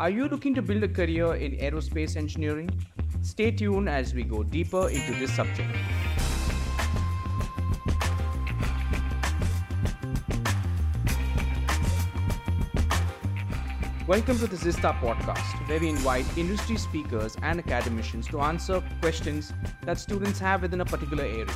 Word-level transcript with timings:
Are 0.00 0.10
you 0.10 0.26
looking 0.26 0.56
to 0.56 0.60
build 0.60 0.82
a 0.82 0.88
career 0.88 1.36
in 1.36 1.52
aerospace 1.52 2.16
engineering? 2.16 2.68
Stay 3.22 3.52
tuned 3.52 3.88
as 3.88 4.12
we 4.12 4.24
go 4.24 4.42
deeper 4.42 4.88
into 4.88 5.12
this 5.20 5.32
subject. 5.32 5.70
Welcome 14.08 14.36
to 14.40 14.48
the 14.48 14.56
Zista 14.56 14.98
podcast, 14.98 15.68
where 15.68 15.78
we 15.78 15.90
invite 15.90 16.26
industry 16.36 16.76
speakers 16.76 17.36
and 17.42 17.60
academicians 17.60 18.26
to 18.30 18.40
answer 18.40 18.82
questions 19.00 19.52
that 19.82 20.00
students 20.00 20.40
have 20.40 20.62
within 20.62 20.80
a 20.80 20.84
particular 20.84 21.22
area. 21.22 21.46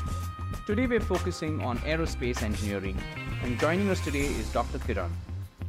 Today, 0.64 0.86
we're 0.86 1.00
focusing 1.00 1.60
on 1.60 1.78
aerospace 1.78 2.44
engineering, 2.44 2.96
and 3.42 3.58
joining 3.58 3.90
us 3.90 4.00
today 4.00 4.26
is 4.26 4.48
Dr. 4.52 4.78
Kiran. 4.78 5.10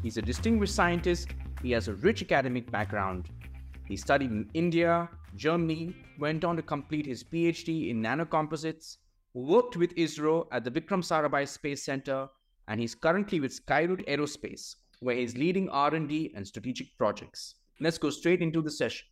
He's 0.04 0.18
a 0.18 0.22
distinguished 0.22 0.76
scientist 0.76 1.30
he 1.62 1.72
has 1.72 1.88
a 1.88 1.94
rich 1.96 2.22
academic 2.22 2.72
background. 2.72 3.30
He 3.88 3.98
studied 3.98 4.32
in 4.32 4.50
India, 4.54 5.10
Germany, 5.36 5.96
went 6.20 6.46
on 6.46 6.56
to 6.56 6.62
complete 6.62 7.06
his 7.06 7.24
PhD 7.24 7.90
in 7.90 8.02
nanocomposites, 8.02 8.98
worked 9.34 9.76
with 9.76 9.96
ISRO 9.96 10.48
at 10.52 10.64
the 10.64 10.72
Vikram 10.72 11.04
Sarabhai 11.04 11.48
Space 11.48 11.84
Center, 11.84 12.28
and 12.68 12.80
he's 12.80 12.96
currently 12.96 13.40
with 13.40 13.66
Skyroot 13.66 14.08
Aerospace, 14.08 14.76
where 15.00 15.16
he's 15.16 15.38
leading 15.38 15.70
R&D 15.70 16.34
and 16.36 16.48
strategic 16.48 16.98
projects. 16.98 17.56
Let's 17.80 17.98
go 17.98 18.10
straight 18.10 18.42
into 18.42 18.62
the 18.62 18.72
session. 18.72 19.08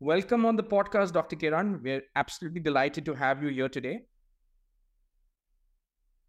Welcome 0.00 0.44
on 0.44 0.56
the 0.56 0.64
podcast, 0.64 1.12
Dr. 1.12 1.36
Kiran. 1.36 1.82
We're 1.82 2.02
absolutely 2.14 2.60
delighted 2.60 3.04
to 3.06 3.14
have 3.14 3.42
you 3.42 3.48
here 3.48 3.68
today. 3.68 4.00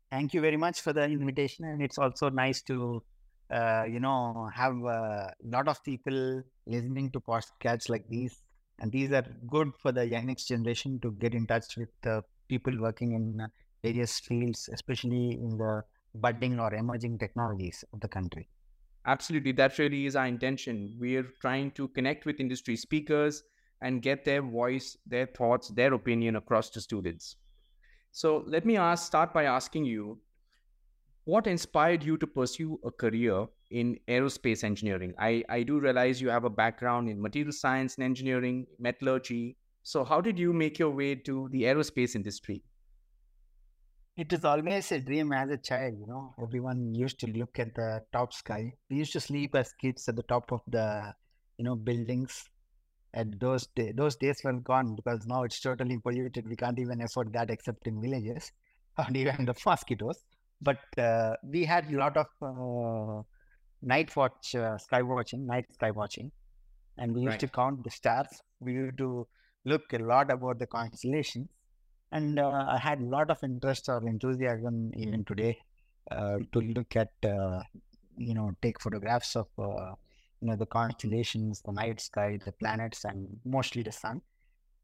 Thank 0.10 0.34
you 0.34 0.40
very 0.40 0.56
much 0.56 0.80
for 0.80 0.94
the 0.94 1.04
invitation, 1.04 1.66
and 1.66 1.82
it's 1.82 1.98
also 1.98 2.30
nice 2.30 2.62
to 2.64 3.04
uh, 3.52 3.86
you 3.88 4.00
know, 4.00 4.50
have 4.54 4.76
a 4.76 5.34
lot 5.44 5.68
of 5.68 5.84
people 5.84 6.44
listening 6.66 7.12
to 7.12 7.20
podcasts 7.20 7.90
like 7.90 8.08
these. 8.10 8.44
And 8.80 8.92
these 8.92 9.12
are 9.12 9.26
good 9.48 9.72
for 9.82 9.92
the 9.92 10.06
young 10.06 10.28
next 10.28 10.46
generation 10.46 11.00
to 11.02 11.12
get 11.12 11.34
in 11.34 11.48
touch 11.48 11.78
with 11.78 11.90
the 12.04 12.24
people 12.48 12.74
working 12.80 13.14
in 13.14 13.42
uh, 13.42 13.48
various 13.84 14.20
fields, 14.20 14.70
especially 14.72 15.32
in 15.32 15.58
the 15.58 15.84
budding 16.14 16.60
or 16.60 16.74
emerging 16.74 17.18
technologies 17.18 17.84
of 17.94 18.00
the 18.02 18.08
country. 18.08 18.50
Absolutely. 19.06 19.54
That 19.54 19.78
really 19.80 20.06
is 20.06 20.16
our 20.16 20.28
intention. 20.28 20.96
We're 21.00 21.32
trying 21.42 21.72
to 21.72 21.88
connect 21.90 22.26
with 22.26 22.40
industry 22.40 22.76
speakers 22.76 23.44
and 23.82 24.02
get 24.02 24.26
their 24.26 24.42
voice, 24.42 24.98
their 25.06 25.28
thoughts, 25.28 25.70
their 25.70 25.94
opinion 25.94 26.36
across 26.36 26.70
to 26.72 26.82
students. 26.82 27.38
So 28.12 28.44
let 28.48 28.66
me 28.66 28.78
ask, 28.78 29.06
start 29.06 29.34
by 29.34 29.46
asking 29.46 29.86
you 29.86 30.20
what 31.28 31.46
inspired 31.46 32.04
you 32.04 32.16
to 32.18 32.26
pursue 32.26 32.80
a 32.86 32.90
career 32.90 33.46
in 33.70 34.00
aerospace 34.08 34.64
engineering? 34.64 35.14
I, 35.20 35.44
I 35.50 35.64
do 35.64 35.78
realize 35.78 36.22
you 36.22 36.30
have 36.30 36.46
a 36.46 36.50
background 36.50 37.10
in 37.10 37.22
material 37.22 37.52
science 37.52 37.96
and 37.96 38.06
engineering, 38.06 38.66
metallurgy. 38.80 39.58
So, 39.84 40.06
how 40.06 40.22
did 40.22 40.40
you 40.40 40.54
make 40.54 40.80
your 40.80 40.90
way 40.90 41.16
to 41.16 41.50
the 41.52 41.64
aerospace 41.64 42.16
industry? 42.16 42.64
It 44.16 44.32
is 44.32 44.46
always 44.46 44.90
a 44.94 45.02
dream 45.02 45.34
as 45.34 45.50
a 45.50 45.58
child, 45.58 45.96
you 46.00 46.08
know. 46.08 46.34
Everyone 46.42 46.96
used 46.96 47.20
to 47.20 47.28
look 47.28 47.60
at 47.60 47.76
the 47.76 48.02
top 48.14 48.32
sky. 48.32 48.72
We 48.90 48.96
used 48.96 49.12
to 49.12 49.20
sleep 49.20 49.54
as 49.54 49.74
kids 49.74 50.08
at 50.08 50.16
the 50.16 50.24
top 50.24 50.54
of 50.54 50.62
the, 50.66 51.14
you 51.58 51.66
know, 51.66 51.76
buildings. 51.76 52.46
And 53.14 53.38
those 53.42 53.68
day, 53.76 53.92
those 53.94 54.16
days 54.16 54.40
were 54.46 54.54
gone 54.54 54.96
because 54.96 55.28
now 55.28 55.44
it's 55.44 55.60
totally 55.60 55.98
polluted. 55.98 56.48
We 56.48 56.56
can't 56.56 56.80
even 56.80 57.02
afford 57.02 57.34
that 57.34 57.50
except 57.50 57.86
in 57.86 58.02
villages, 58.02 58.50
or 58.98 59.08
even 59.14 59.44
the 59.44 59.56
mosquitoes 59.66 60.24
but 60.62 60.80
uh, 60.98 61.36
we 61.44 61.66
had 61.66 61.92
a 61.92 61.98
lot 61.98 62.18
of 62.18 62.28
uh, 62.42 63.22
night 63.82 64.16
watch, 64.16 64.56
uh, 64.56 64.78
sky 64.78 65.02
watching, 65.02 65.46
night 65.46 65.66
sky 65.74 65.92
watching, 65.92 66.32
and 66.98 67.14
we 67.14 67.22
used 67.22 67.34
right. 67.34 67.40
to 67.40 67.48
count 67.48 67.84
the 67.84 67.92
stars. 67.92 68.28
We 68.60 68.74
used 68.74 68.98
to 68.98 69.28
look 69.66 69.94
a 69.94 70.00
lot 70.00 70.32
about 70.32 70.60
the 70.60 70.68
constellations, 70.68 71.50
and 72.12 72.40
uh, 72.40 72.66
I 72.70 72.78
had 72.78 73.00
a 73.00 73.06
lot 73.06 73.30
of 73.30 73.44
interest 73.44 73.90
or 73.90 74.06
enthusiasm 74.08 74.92
even 74.96 75.24
today 75.26 75.58
uh, 76.10 76.40
to 76.54 76.62
look 76.62 76.96
at, 76.96 77.12
uh, 77.24 77.62
you 78.18 78.34
know, 78.34 78.52
take 78.62 78.82
photographs 78.82 79.36
of, 79.36 79.48
you 79.58 80.48
know, 80.48 80.56
the 80.56 80.66
constellations, 80.66 81.62
the 81.62 81.72
night 81.72 82.00
sky, 82.00 82.40
the 82.44 82.52
planets, 82.52 83.06
and 83.06 83.28
mostly 83.46 83.84
the 83.84 83.92
sun. 83.92 84.22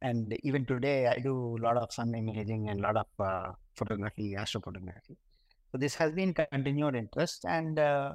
And 0.02 0.38
even 0.44 0.66
today, 0.66 1.08
I 1.08 1.20
do 1.20 1.58
a 1.58 1.62
lot 1.64 1.78
of 1.78 1.94
sun 1.94 2.14
imaging 2.14 2.70
and 2.70 2.80
a 2.80 2.84
lot 2.84 2.98
of 2.98 3.56
photography, 3.76 4.36
astrophotography. 4.38 5.16
So 5.74 5.80
this 5.80 5.96
has 5.96 6.12
been 6.12 6.36
continued 6.36 6.96
interest, 6.96 7.46
and 7.46 7.80
uh, 7.80 8.14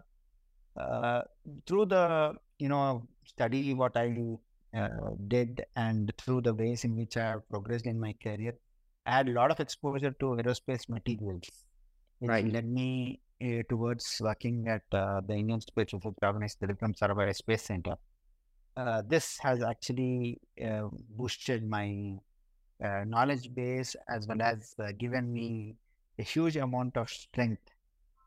uh, 0.81 1.23
through 1.67 1.87
the 1.87 2.35
you 2.61 2.69
know 2.69 3.03
study 3.25 3.75
what 3.75 3.97
I 3.97 4.15
uh, 4.77 4.89
did, 5.27 5.67
and 5.75 6.13
through 6.19 6.43
the 6.43 6.55
ways 6.55 6.85
in 6.85 6.97
which 6.97 7.17
I 7.17 7.25
have 7.31 7.49
progressed 7.49 7.87
in 7.87 7.99
my 7.99 8.15
career, 8.23 8.55
I 9.07 9.17
had 9.17 9.29
a 9.29 9.33
lot 9.33 9.51
of 9.51 9.59
exposure 9.59 10.13
to 10.21 10.27
aerospace 10.27 10.89
materials, 10.89 11.51
which 12.21 12.29
right. 12.29 12.47
led 12.47 12.65
me 12.65 13.19
uh, 13.43 13.65
towards 13.69 14.07
working 14.21 14.69
at 14.69 14.83
uh, 14.93 15.21
the 15.27 15.35
Indian 15.35 15.61
Space 15.61 15.93
Research 15.93 16.15
Organization, 16.23 16.69
Vikram 16.69 16.97
Sarabhai 16.97 17.35
Space 17.35 17.63
Center. 17.63 17.97
Uh, 18.77 19.03
this 19.05 19.37
has 19.41 19.65
actually 19.65 20.41
boosted 21.11 21.69
my 21.69 22.15
knowledge 23.05 23.53
base 23.53 23.97
as 24.09 24.29
well 24.29 24.41
as 24.41 24.77
given 25.01 25.33
me 25.33 25.75
a 26.19 26.23
huge 26.23 26.57
amount 26.57 26.97
of 26.97 27.09
strength 27.09 27.63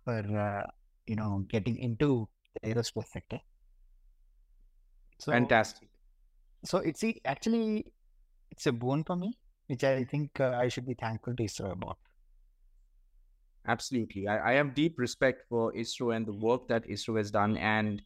for 0.03 0.19
uh, 0.19 0.69
you 1.05 1.15
know 1.15 1.45
getting 1.49 1.77
into 1.77 2.27
the 2.53 2.73
aerospace 2.73 3.07
sector. 3.07 3.39
So, 5.19 5.31
Fantastic. 5.31 5.89
So 6.63 6.79
it's 6.79 7.03
actually 7.25 7.85
it's 8.51 8.65
a 8.67 8.71
boon 8.71 9.03
for 9.03 9.15
me, 9.15 9.37
which 9.67 9.83
I 9.83 10.03
think 10.03 10.39
uh, 10.39 10.51
I 10.57 10.67
should 10.67 10.85
be 10.85 10.93
thankful 10.93 11.35
to 11.35 11.43
ISRO 11.43 11.71
about. 11.73 11.97
Absolutely, 13.67 14.27
I, 14.27 14.51
I 14.51 14.53
have 14.53 14.73
deep 14.73 14.97
respect 14.97 15.43
for 15.47 15.71
ISRO 15.73 16.15
and 16.15 16.25
the 16.25 16.33
work 16.33 16.67
that 16.67 16.87
ISRO 16.87 17.17
has 17.17 17.29
done, 17.29 17.57
and 17.57 18.01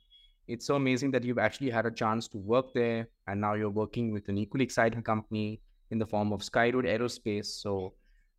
it's 0.48 0.68
so 0.68 0.76
amazing 0.76 1.12
that 1.12 1.24
you've 1.24 1.40
actually 1.40 1.70
had 1.70 1.86
a 1.86 1.92
chance 1.92 2.28
to 2.30 2.38
work 2.38 2.74
there, 2.74 3.08
and 3.28 3.40
now 3.40 3.54
you're 3.54 3.70
working 3.70 4.12
with 4.12 4.28
an 4.28 4.38
equally 4.38 4.64
exciting 4.64 5.02
company 5.02 5.62
in 5.92 5.98
the 5.98 6.06
form 6.06 6.34
of 6.34 6.42
Skyroot 6.42 6.86
Aerospace. 6.86 7.46
So 7.46 7.94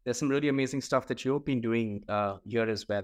there's 0.06 0.18
some 0.18 0.28
really 0.28 0.48
amazing 0.48 0.80
stuff 0.80 1.08
that 1.08 1.24
you've 1.24 1.44
been 1.44 1.60
doing 1.60 2.02
uh, 2.08 2.36
here 2.44 2.70
as 2.70 2.88
well. 2.88 3.02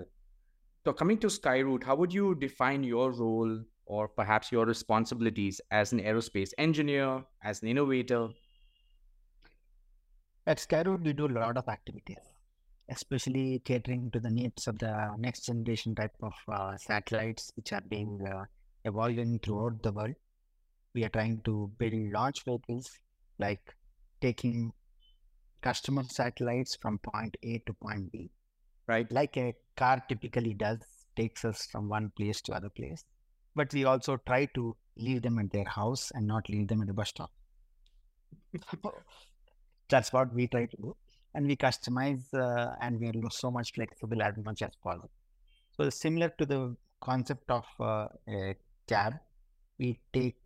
So, 0.84 0.92
coming 0.92 1.18
to 1.18 1.26
Skyroot, 1.26 1.82
how 1.82 1.96
would 1.96 2.14
you 2.14 2.36
define 2.36 2.84
your 2.84 3.10
role 3.10 3.60
or 3.86 4.06
perhaps 4.06 4.52
your 4.52 4.64
responsibilities 4.64 5.60
as 5.72 5.92
an 5.92 5.98
aerospace 6.00 6.52
engineer, 6.58 7.24
as 7.42 7.60
an 7.62 7.68
innovator? 7.68 8.28
At 10.46 10.58
Skyroot, 10.58 11.04
we 11.04 11.12
do 11.12 11.26
a 11.26 11.34
lot 11.40 11.56
of 11.56 11.68
activities, 11.68 12.22
especially 12.88 13.60
catering 13.64 14.10
to 14.12 14.20
the 14.20 14.30
needs 14.30 14.68
of 14.68 14.78
the 14.78 15.10
next 15.18 15.46
generation 15.46 15.96
type 15.96 16.14
of 16.22 16.34
uh, 16.48 16.76
satellites 16.76 17.50
which 17.56 17.72
are 17.72 17.82
being 17.88 18.24
uh, 18.32 18.44
evolving 18.84 19.40
throughout 19.40 19.82
the 19.82 19.90
world. 19.90 20.14
We 20.94 21.04
are 21.04 21.08
trying 21.08 21.40
to 21.46 21.68
build 21.78 22.12
launch 22.12 22.44
vehicles 22.44 22.96
like 23.40 23.74
taking 24.20 24.72
customer 25.62 26.02
satellites 26.04 26.76
from 26.76 26.98
point 26.98 27.36
A 27.42 27.58
to 27.66 27.72
point 27.72 28.10
B. 28.12 28.30
Right. 28.86 29.10
Like 29.10 29.36
a 29.36 29.54
car 29.76 30.02
typically 30.08 30.54
does, 30.54 30.78
takes 31.16 31.44
us 31.44 31.66
from 31.70 31.88
one 31.88 32.12
place 32.16 32.40
to 32.42 32.52
other 32.52 32.68
place. 32.68 33.04
But 33.54 33.72
we 33.72 33.84
also 33.84 34.18
try 34.26 34.46
to 34.54 34.76
leave 34.96 35.22
them 35.22 35.38
at 35.38 35.50
their 35.50 35.64
house 35.64 36.10
and 36.14 36.26
not 36.26 36.48
leave 36.48 36.68
them 36.68 36.80
at 36.82 36.88
the 36.88 36.92
bus 36.92 37.10
stop. 37.10 37.30
That's 39.88 40.12
what 40.12 40.34
we 40.34 40.48
try 40.48 40.66
to 40.66 40.76
do. 40.76 40.96
And 41.34 41.46
we 41.46 41.56
customize 41.56 42.22
uh, 42.34 42.74
and 42.80 43.00
we 43.00 43.08
are 43.08 43.30
so 43.30 43.50
much 43.50 43.72
flexible 43.72 44.22
as 44.22 44.34
much 44.44 44.62
as 44.62 44.70
possible. 44.82 45.10
So 45.76 45.88
similar 45.90 46.30
to 46.38 46.46
the 46.46 46.76
concept 47.00 47.50
of 47.50 47.64
uh, 47.80 48.08
a 48.28 48.56
cab, 48.86 49.14
we 49.78 49.98
take 50.12 50.36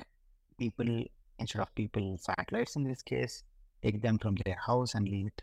people 0.58 1.04
instead 1.38 1.62
of 1.62 1.74
people 1.74 2.16
satellites 2.18 2.76
in 2.76 2.84
this 2.84 3.02
case, 3.02 3.42
take 3.86 4.02
them 4.02 4.18
from 4.18 4.36
their 4.44 4.56
house 4.66 4.94
and 4.94 5.08
leave 5.08 5.26
it 5.26 5.42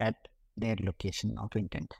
at 0.00 0.16
their 0.56 0.76
location 0.80 1.36
of 1.38 1.50
intent. 1.54 1.94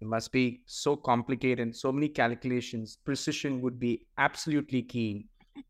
It 0.00 0.06
must 0.06 0.32
be 0.32 0.62
so 0.66 0.96
complicated, 0.96 1.76
so 1.76 1.92
many 1.92 2.08
calculations. 2.08 2.96
Precision 3.04 3.60
would 3.60 3.78
be 3.78 4.06
absolutely 4.16 4.82
key, 4.82 5.26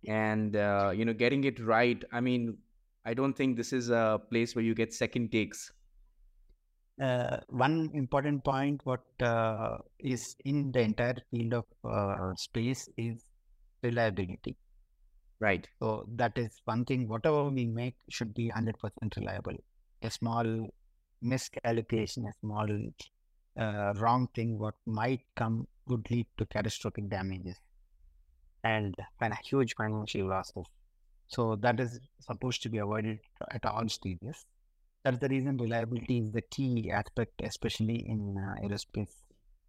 and 0.07 0.57
uh, 0.57 0.93
you 0.95 1.05
know, 1.05 1.13
getting 1.13 1.45
it 1.45 1.59
right. 1.59 2.03
I 2.13 2.21
mean, 2.21 2.57
I 3.05 3.15
don't 3.15 3.35
think 3.35 3.57
this 3.57 3.73
is 3.73 3.91
a 3.91 4.21
place 4.31 4.55
where 4.55 4.65
you 4.65 4.75
get 4.75 4.95
second 4.95 5.33
takes. 5.33 5.73
Uh, 7.03 7.39
one 7.49 7.91
important 7.95 8.45
point, 8.45 8.81
what 8.85 9.01
uh, 9.21 9.79
is 9.99 10.37
in 10.45 10.71
the 10.71 10.81
entire 10.81 11.17
field 11.31 11.55
of 11.55 11.65
uh, 11.91 12.35
space, 12.37 12.89
is 12.97 13.25
reliability. 13.83 14.57
Right. 15.41 15.67
So 15.81 16.05
that 16.17 16.39
is 16.39 16.61
one 16.65 16.85
thing. 16.85 17.09
Whatever 17.09 17.49
we 17.49 17.67
make 17.67 17.97
should 18.09 18.33
be 18.35 18.49
100% 18.49 19.17
reliable. 19.17 19.57
A 20.03 20.11
small 20.11 20.69
miscalculation, 21.21 22.27
a 22.27 22.33
small 22.41 22.69
uh, 23.59 23.93
wrong 23.97 24.29
thing, 24.35 24.59
what 24.59 24.75
might 24.87 25.23
come 25.37 25.67
would 25.87 26.11
lead 26.11 26.27
to 26.39 26.47
catastrophic 26.47 27.09
damages. 27.09 27.57
and 28.65 28.95
huge 29.45 29.75
financial 29.75 30.29
losses. 30.29 30.67
So 31.29 31.57
that 31.57 31.81
is 31.81 32.01
supposed 32.21 32.63
to 32.63 32.69
be 32.69 32.79
avoided 32.79 33.21
at 33.51 33.65
all 33.65 33.89
stages. 33.89 34.45
That's 35.05 35.19
the 35.19 35.29
reason 35.29 35.57
reliability 35.59 36.19
is 36.21 36.33
the 36.33 36.43
key 36.43 36.91
aspect, 36.93 37.41
especially 37.43 38.09
in 38.09 38.37
uh, 38.39 38.55
aerospace 38.67 39.15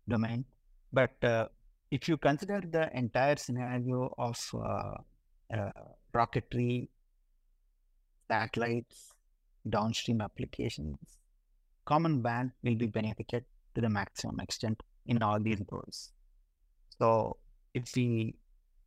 domain. 0.07 0.45
But 0.93 1.11
uh, 1.23 1.47
if 1.91 2.09
you 2.09 2.17
consider 2.17 2.61
the 2.61 2.89
entire 2.97 3.37
scenario 3.37 4.13
of 4.17 4.37
uh, 4.55 4.95
rocketry, 6.13 6.87
satellites, 8.29 9.13
downstream 9.69 10.21
applications, 10.21 10.97
common 11.85 12.21
band 12.21 12.51
will 12.63 12.75
be 12.75 12.87
benefited 12.87 13.43
to 13.75 13.81
the 13.81 13.89
maximum 13.89 14.39
extent 14.39 14.81
in 15.05 15.21
all 15.21 15.39
these 15.39 15.61
goals. 15.69 16.11
So 16.99 17.37
if 17.73 17.95
we 17.95 18.35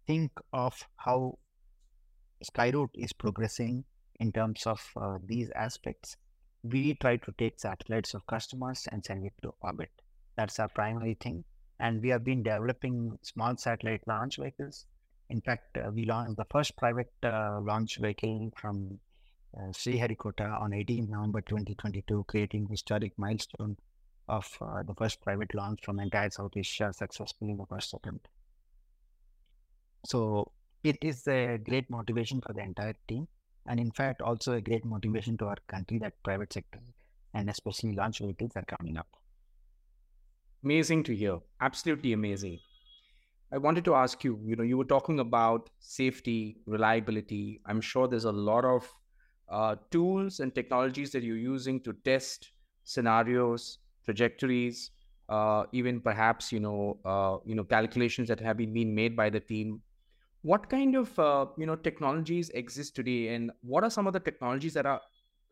think 0.07 0.31
of 0.53 0.81
how 0.97 1.39
Skyroot 2.45 2.91
is 2.95 3.13
progressing 3.13 3.85
in 4.21 4.33
terms 4.33 4.67
of 4.67 4.81
uh, 5.01 5.19
these 5.27 5.51
aspects, 5.57 6.17
we 6.63 6.95
try 6.95 7.17
to 7.17 7.33
take 7.39 7.61
satellites 7.61 8.15
of 8.15 8.27
customers 8.27 8.87
and 8.91 9.05
send 9.05 9.27
it 9.27 9.33
to 9.43 9.53
orbit. 9.61 9.91
That's 10.37 10.59
our 10.59 10.69
primary 10.69 11.17
thing. 11.21 11.45
And 11.81 12.03
we 12.03 12.09
have 12.11 12.25
been 12.25 12.43
developing 12.43 13.19
small 13.23 13.57
satellite 13.57 14.03
launch 14.07 14.37
vehicles. 14.37 14.87
In 15.35 15.41
fact, 15.41 15.77
uh, 15.77 15.91
we 15.93 16.05
launched 16.05 16.37
the 16.37 16.45
first 16.45 16.77
private 16.77 17.13
uh, 17.25 17.59
launch 17.61 17.99
vehicle 17.99 18.53
from 18.57 19.01
uh, 19.57 19.73
Sriharikota 19.73 20.61
on 20.63 20.73
18 20.73 21.11
November 21.11 21.41
2022, 21.41 22.25
creating 22.29 22.69
historic 22.69 23.19
milestone 23.19 23.77
of 24.29 24.47
uh, 24.61 24.85
the 24.85 24.95
first 24.95 25.21
private 25.23 25.53
launch 25.53 25.81
from 25.85 25.99
entire 25.99 26.31
South 26.31 26.53
Asia 26.57 26.93
successfully 26.93 27.51
in 27.51 27.57
the 27.57 27.67
first 27.67 27.93
attempt. 27.95 28.29
So 30.07 30.53
it 30.85 30.99
is 31.03 31.27
a 31.27 31.59
great 31.59 31.91
motivation 31.91 32.41
for 32.41 32.53
the 32.53 32.63
entire 32.63 32.95
team, 33.09 33.27
and 33.67 33.81
in 33.81 33.91
fact, 33.91 34.23
also 34.23 34.53
a 34.53 34.61
great 34.61 34.85
motivation 34.85 35.37
to 35.39 35.47
our 35.47 35.59
country 35.67 35.99
that 35.99 36.23
private 36.23 36.53
sector 36.53 36.79
and 37.35 37.51
especially 37.51 37.97
launch 37.97 38.21
vehicles 38.21 38.53
are 38.55 38.67
coming 38.79 38.97
up. 38.97 39.09
Amazing 40.63 41.03
to 41.03 41.17
hear. 41.17 41.41
Absolutely 41.61 42.13
amazing. 42.13 42.61
I 43.55 43.59
wanted 43.59 43.85
to 43.85 43.95
ask 43.95 44.25
you, 44.25 44.41
you 44.45 44.57
know, 44.57 44.65
you 44.65 44.77
were 44.77 44.85
talking 44.85 45.21
about 45.21 45.71
safety, 45.79 46.57
reliability. 46.67 47.61
I'm 47.67 47.81
sure 47.81 48.09
there's 48.09 48.25
a 48.25 48.33
lot 48.33 48.65
of 48.65 48.93
uh, 49.49 49.77
tools 49.93 50.41
and 50.41 50.53
technologies 50.53 51.13
that 51.13 51.23
you're 51.23 51.37
using 51.37 51.81
to 51.83 51.93
test 52.05 52.51
scenarios, 52.83 53.79
trajectories, 54.05 54.91
uh, 55.29 55.67
even 55.71 56.01
perhaps 56.01 56.51
you 56.51 56.59
know 56.59 56.99
uh, 57.05 57.37
you 57.47 57.55
know 57.55 57.63
calculations 57.63 58.27
that 58.27 58.41
have 58.41 58.57
been 58.57 58.73
being 58.73 58.93
made 58.93 59.15
by 59.15 59.31
the 59.31 59.39
team. 59.39 59.81
What 60.43 60.69
kind 60.69 60.97
of 60.97 61.17
uh, 61.17 61.47
you 61.57 61.67
know 61.67 61.77
technologies 61.77 62.51
exist 62.51 62.97
today, 62.97 63.37
and 63.37 63.53
what 63.63 63.85
are 63.85 63.91
some 63.91 64.09
of 64.09 64.13
the 64.15 64.21
technologies 64.21 64.75
that 64.75 64.85
are 64.85 65.01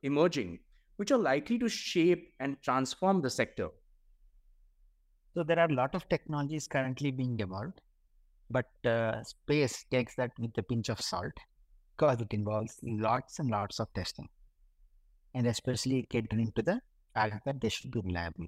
emerging, 0.02 0.58
which 0.96 1.12
are 1.12 1.18
likely 1.18 1.56
to 1.60 1.68
shape 1.68 2.34
and 2.40 2.60
transform 2.62 3.22
the 3.22 3.30
sector? 3.30 3.68
So 5.34 5.44
there 5.44 5.58
are 5.60 5.70
a 5.70 5.74
lot 5.74 5.94
of 5.94 6.08
technologies 6.08 6.66
currently 6.66 7.10
being 7.10 7.36
developed, 7.36 7.80
but 8.52 8.70
uh, 8.84 9.22
space 9.24 9.84
takes 9.90 10.14
that 10.16 10.32
with 10.38 10.56
a 10.58 10.62
pinch 10.62 10.88
of 10.88 11.00
salt 11.00 11.32
because 11.96 12.20
it 12.20 12.32
involves 12.32 12.78
lots 12.82 13.38
and 13.38 13.50
lots 13.50 13.80
of 13.80 13.92
testing, 13.94 14.28
and 15.34 15.46
especially 15.46 16.06
catering 16.10 16.52
to 16.56 16.62
the 16.62 16.80
fact 17.14 17.44
that 17.46 17.60
they 17.60 17.68
should 17.68 17.90
be 17.90 18.00
reliable. 18.00 18.46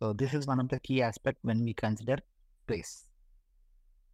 So 0.00 0.12
this 0.12 0.34
is 0.34 0.46
one 0.46 0.60
of 0.60 0.68
the 0.68 0.80
key 0.80 1.02
aspects 1.02 1.40
when 1.42 1.62
we 1.64 1.74
consider 1.74 2.18
space. 2.64 3.06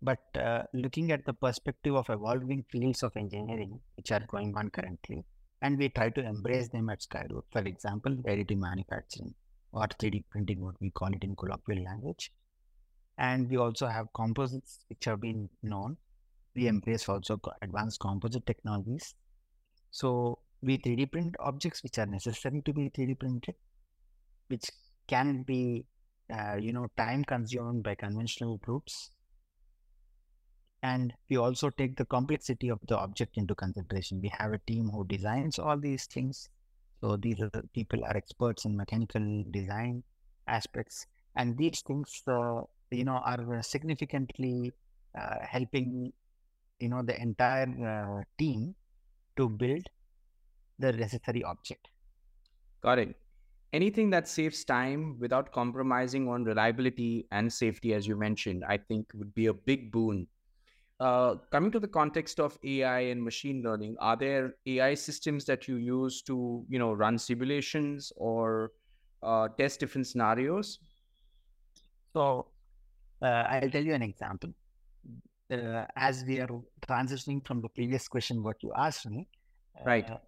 But 0.00 0.18
uh, 0.36 0.62
looking 0.72 1.10
at 1.12 1.24
the 1.24 1.32
perspective 1.32 1.94
of 1.96 2.10
evolving 2.10 2.64
fields 2.70 3.02
of 3.02 3.16
engineering, 3.16 3.80
which 3.96 4.12
are 4.12 4.24
going 4.28 4.54
on 4.56 4.70
currently, 4.70 5.24
and 5.62 5.78
we 5.78 5.88
try 5.88 6.10
to 6.10 6.24
embrace 6.24 6.68
them 6.68 6.88
at 6.90 7.00
Skyroot. 7.00 7.42
For 7.50 7.62
example, 7.62 8.12
additive 8.26 8.58
manufacturing 8.58 9.34
or 9.72 9.88
3D 9.88 10.24
printing, 10.30 10.60
what 10.60 10.76
we 10.80 10.90
call 10.90 11.12
it 11.12 11.24
in 11.24 11.34
colloquial 11.36 11.82
language. 11.84 12.30
And 13.18 13.50
we 13.50 13.56
also 13.56 13.86
have 13.88 14.12
composites, 14.14 14.84
which 14.88 15.04
have 15.04 15.20
been 15.20 15.48
known. 15.62 15.96
We 16.54 16.68
embrace 16.68 17.08
also 17.08 17.40
advanced 17.62 18.00
composite 18.00 18.46
technologies. 18.46 19.14
So 19.90 20.38
we 20.62 20.78
3D 20.78 21.10
print 21.10 21.36
objects 21.40 21.82
which 21.82 21.98
are 21.98 22.06
necessary 22.06 22.62
to 22.64 22.72
be 22.72 22.90
3D 22.90 23.18
printed, 23.18 23.54
which 24.48 24.70
can 25.06 25.42
be, 25.42 25.84
uh, 26.32 26.56
you 26.56 26.72
know, 26.72 26.86
time 26.96 27.24
consumed 27.24 27.82
by 27.82 27.94
conventional 27.94 28.60
routes. 28.66 29.10
And 30.82 31.12
we 31.28 31.36
also 31.36 31.70
take 31.70 31.96
the 31.96 32.04
complexity 32.04 32.68
of 32.68 32.78
the 32.86 32.96
object 32.96 33.36
into 33.36 33.54
consideration. 33.54 34.20
We 34.20 34.32
have 34.38 34.52
a 34.52 34.58
team 34.58 34.90
who 34.90 35.04
designs 35.04 35.58
all 35.58 35.76
these 35.76 36.06
things. 36.06 36.48
So 37.00 37.16
these 37.16 37.40
are 37.40 37.50
the 37.50 37.62
people 37.74 38.04
are 38.04 38.16
experts 38.16 38.64
in 38.64 38.76
mechanical 38.76 39.44
design 39.50 40.02
aspects, 40.46 41.06
and 41.36 41.56
these 41.56 41.80
things, 41.82 42.22
uh, 42.26 42.62
you 42.90 43.04
know, 43.04 43.20
are 43.24 43.62
significantly 43.62 44.72
uh, 45.18 45.36
helping, 45.42 46.12
you 46.80 46.88
know, 46.88 47.02
the 47.02 47.20
entire 47.20 47.68
uh, 47.68 48.22
team 48.38 48.74
to 49.36 49.48
build 49.48 49.86
the 50.78 50.92
necessary 50.92 51.42
object. 51.44 51.88
Got 52.82 52.98
it. 52.98 53.14
Anything 53.72 54.10
that 54.10 54.28
saves 54.28 54.64
time 54.64 55.18
without 55.18 55.52
compromising 55.52 56.28
on 56.28 56.44
reliability 56.44 57.26
and 57.30 57.52
safety, 57.52 57.92
as 57.92 58.06
you 58.06 58.16
mentioned, 58.16 58.64
I 58.66 58.78
think 58.78 59.10
would 59.14 59.34
be 59.34 59.46
a 59.46 59.54
big 59.54 59.92
boon. 59.92 60.26
Uh, 61.00 61.36
coming 61.52 61.70
to 61.70 61.78
the 61.78 61.86
context 61.88 62.40
of 62.40 62.58
AI 62.64 63.00
and 63.00 63.22
machine 63.22 63.62
learning, 63.62 63.96
are 64.00 64.16
there 64.16 64.54
AI 64.66 64.94
systems 64.94 65.44
that 65.44 65.68
you 65.68 65.76
use 65.76 66.22
to, 66.22 66.64
you 66.68 66.78
know, 66.78 66.92
run 66.92 67.18
simulations 67.18 68.12
or 68.16 68.72
uh, 69.22 69.48
test 69.48 69.80
different 69.80 70.06
scenarios? 70.06 70.78
So, 72.14 72.48
uh, 73.22 73.44
I'll 73.48 73.70
tell 73.70 73.84
you 73.84 73.94
an 73.94 74.02
example. 74.02 74.50
Uh, 75.50 75.84
as 75.96 76.24
we 76.26 76.40
are 76.40 76.48
transitioning 76.86 77.46
from 77.46 77.62
the 77.62 77.68
previous 77.68 78.06
question, 78.06 78.42
what 78.42 78.62
you 78.62 78.72
asked 78.76 79.08
me, 79.08 79.26
right? 79.84 80.08
Uh, 80.10 80.18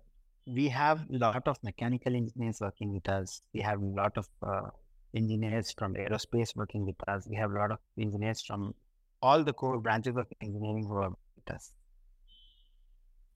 we 0.46 0.68
have 0.68 1.00
a 1.12 1.18
lot 1.18 1.46
of 1.46 1.58
mechanical 1.62 2.14
engineers 2.14 2.58
working 2.60 2.92
with 2.92 3.08
us. 3.08 3.42
We 3.52 3.60
have 3.60 3.80
a 3.80 3.84
lot 3.84 4.16
of 4.16 4.28
uh, 4.42 4.70
engineers 5.14 5.72
from 5.76 5.94
aerospace 5.94 6.56
working 6.56 6.86
with 6.86 6.96
us. 7.08 7.26
We 7.28 7.36
have 7.36 7.50
a 7.50 7.54
lot 7.54 7.70
of 7.70 7.78
engineers 7.98 8.42
from 8.42 8.74
all 9.22 9.44
the 9.44 9.52
core 9.52 9.78
branches 9.78 10.16
of 10.16 10.26
engineering 10.40 10.86
who 10.86 10.94
are 10.94 11.10
with 11.10 11.54
us. 11.54 11.72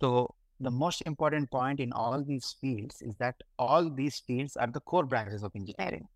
So 0.01 0.35
the 0.61 0.71
most 0.71 1.03
important 1.07 1.51
point 1.51 1.81
in 1.81 1.93
all 1.93 2.23
these 2.23 2.57
fields 2.61 3.03
is 3.03 3.15
that 3.17 3.37
all 3.59 3.91
these 3.91 4.21
fields 4.27 4.57
are 4.57 4.67
the 4.67 4.81
core 4.81 5.05
branches 5.05 5.43
of 5.43 5.53
engineering. 5.55 6.09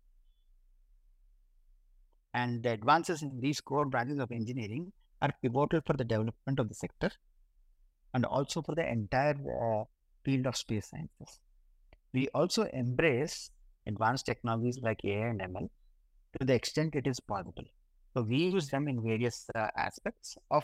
And 2.33 2.61
the 2.63 2.71
advances 2.71 3.21
in 3.21 3.39
these 3.39 3.59
core 3.59 3.85
branches 3.85 4.19
of 4.19 4.31
engineering 4.31 4.91
are 5.21 5.33
pivotal 5.41 5.81
for 5.85 5.93
the 5.93 6.03
development 6.03 6.59
of 6.59 6.69
the 6.69 6.75
sector 6.75 7.11
and 8.13 8.25
also 8.25 8.61
for 8.61 8.75
the 8.75 8.89
entire 8.89 9.35
uh, 9.35 9.83
field 10.23 10.47
of 10.47 10.55
space 10.55 10.89
sciences. 10.89 11.39
We 12.13 12.27
also 12.33 12.63
embrace 12.63 13.51
advanced 13.87 14.25
technologies 14.25 14.79
like 14.81 15.03
AI 15.03 15.27
and 15.27 15.41
ML 15.41 15.69
to 16.39 16.45
the 16.45 16.53
extent 16.53 16.95
it 16.95 17.07
is 17.07 17.19
possible. 17.19 17.65
So 18.13 18.21
we 18.23 18.37
use 18.37 18.69
them 18.69 18.87
in 18.87 19.01
various 19.01 19.45
uh, 19.55 19.67
aspects 19.77 20.37
of 20.49 20.63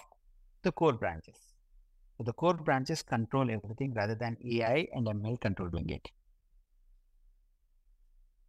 the 0.64 0.72
core 0.72 0.94
branches. 0.94 1.38
So 2.18 2.24
the 2.24 2.34
core 2.34 2.54
branches 2.54 3.04
control 3.04 3.50
everything 3.52 3.94
rather 3.94 4.16
than 4.16 4.38
AI 4.44 4.88
and 4.94 5.08
ML 5.08 5.38
controlling 5.38 5.90
it. 5.90 6.10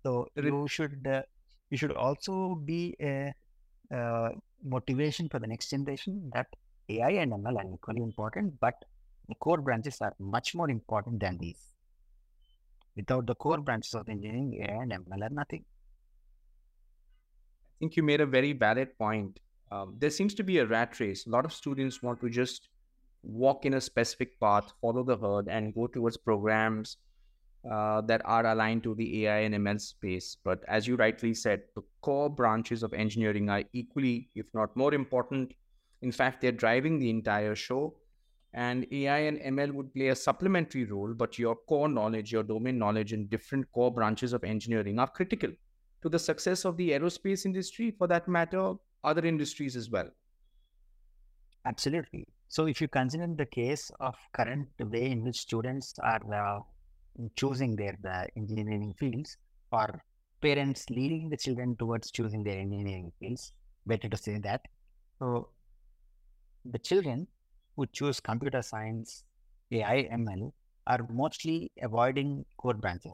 So 0.02 0.28
you 0.36 0.66
should 0.68 1.06
uh, 1.06 1.22
you 1.70 1.76
should 1.76 1.92
also 1.92 2.54
be 2.54 2.96
a, 3.00 3.32
a 3.90 4.30
motivation 4.64 5.28
for 5.28 5.38
the 5.38 5.46
next 5.46 5.70
generation 5.70 6.30
that 6.34 6.46
AI 6.88 7.10
and 7.10 7.32
ML 7.32 7.56
are 7.56 7.74
equally 7.74 8.02
important, 8.02 8.58
but 8.60 8.74
the 9.28 9.34
core 9.36 9.58
branches 9.58 10.00
are 10.00 10.14
much 10.18 10.54
more 10.54 10.70
important 10.70 11.20
than 11.20 11.38
these. 11.38 11.74
Without 12.94 13.26
the 13.26 13.34
core 13.34 13.58
branches 13.58 13.94
of 13.94 14.08
engineering, 14.08 14.54
AI 14.62 14.82
and 14.82 14.92
ML 14.92 15.26
are 15.26 15.34
nothing. 15.34 15.64
I 17.64 17.74
think 17.80 17.96
you 17.96 18.02
made 18.02 18.20
a 18.20 18.26
very 18.26 18.52
valid 18.52 18.96
point. 18.96 19.40
Um, 19.70 19.96
there 19.98 20.10
seems 20.10 20.34
to 20.34 20.44
be 20.44 20.58
a 20.58 20.66
rat 20.66 20.98
race. 21.00 21.26
A 21.26 21.30
lot 21.30 21.44
of 21.44 21.52
students 21.52 22.02
want 22.02 22.20
to 22.20 22.30
just 22.30 22.68
walk 23.22 23.66
in 23.66 23.74
a 23.74 23.80
specific 23.80 24.38
path, 24.40 24.72
follow 24.80 25.02
the 25.02 25.16
herd, 25.16 25.48
and 25.48 25.74
go 25.74 25.88
towards 25.88 26.16
programs 26.16 26.96
uh, 27.70 28.00
that 28.02 28.22
are 28.24 28.46
aligned 28.46 28.82
to 28.84 28.94
the 28.94 29.26
AI 29.26 29.40
and 29.40 29.54
ML 29.54 29.80
space. 29.80 30.36
But 30.44 30.62
as 30.68 30.86
you 30.86 30.96
rightly 30.96 31.34
said, 31.34 31.62
the 31.74 31.82
core 32.00 32.30
branches 32.30 32.82
of 32.82 32.92
engineering 32.92 33.48
are 33.48 33.64
equally, 33.72 34.30
if 34.34 34.46
not 34.54 34.76
more 34.76 34.94
important. 34.94 35.52
In 36.02 36.12
fact, 36.12 36.40
they're 36.40 36.52
driving 36.52 36.98
the 36.98 37.10
entire 37.10 37.54
show 37.54 37.96
and 38.56 38.86
AI 38.90 39.18
and 39.18 39.38
ML 39.38 39.72
would 39.72 39.92
play 39.94 40.08
a 40.08 40.16
supplementary 40.16 40.84
role, 40.84 41.12
but 41.14 41.38
your 41.38 41.54
core 41.54 41.88
knowledge, 41.88 42.32
your 42.32 42.42
domain 42.42 42.78
knowledge 42.78 43.12
in 43.12 43.26
different 43.26 43.70
core 43.72 43.92
branches 43.92 44.32
of 44.32 44.44
engineering 44.44 44.98
are 44.98 45.08
critical 45.08 45.50
to 46.02 46.08
the 46.08 46.18
success 46.18 46.64
of 46.64 46.76
the 46.78 46.90
aerospace 46.90 47.44
industry, 47.44 47.90
for 47.90 48.06
that 48.06 48.26
matter, 48.26 48.72
other 49.04 49.26
industries 49.26 49.76
as 49.76 49.90
well. 49.90 50.08
Absolutely. 51.66 52.26
So 52.48 52.66
if 52.66 52.80
you 52.80 52.88
consider 52.88 53.26
the 53.26 53.44
case 53.44 53.90
of 54.00 54.14
current 54.32 54.68
way 54.80 55.10
in 55.10 55.22
which 55.22 55.36
students 55.36 55.94
are 56.02 56.20
uh, 56.32 56.60
choosing 57.36 57.76
their 57.76 57.96
the 58.02 58.28
engineering 58.36 58.94
fields 58.98 59.36
or 59.72 60.02
parents 60.40 60.88
leading 60.90 61.28
the 61.28 61.36
children 61.36 61.76
towards 61.76 62.10
choosing 62.10 62.42
their 62.42 62.58
engineering 62.58 63.12
fields, 63.18 63.52
better 63.86 64.08
to 64.08 64.16
say 64.16 64.38
that. 64.38 64.62
So 65.18 65.48
the 66.64 66.78
children 66.78 67.26
who 67.76 67.86
choose 67.86 68.20
computer 68.20 68.62
science, 68.62 69.24
AI, 69.72 70.08
ML 70.12 70.52
are 70.86 71.06
mostly 71.10 71.70
avoiding 71.82 72.44
core 72.56 72.74
branches. 72.74 73.12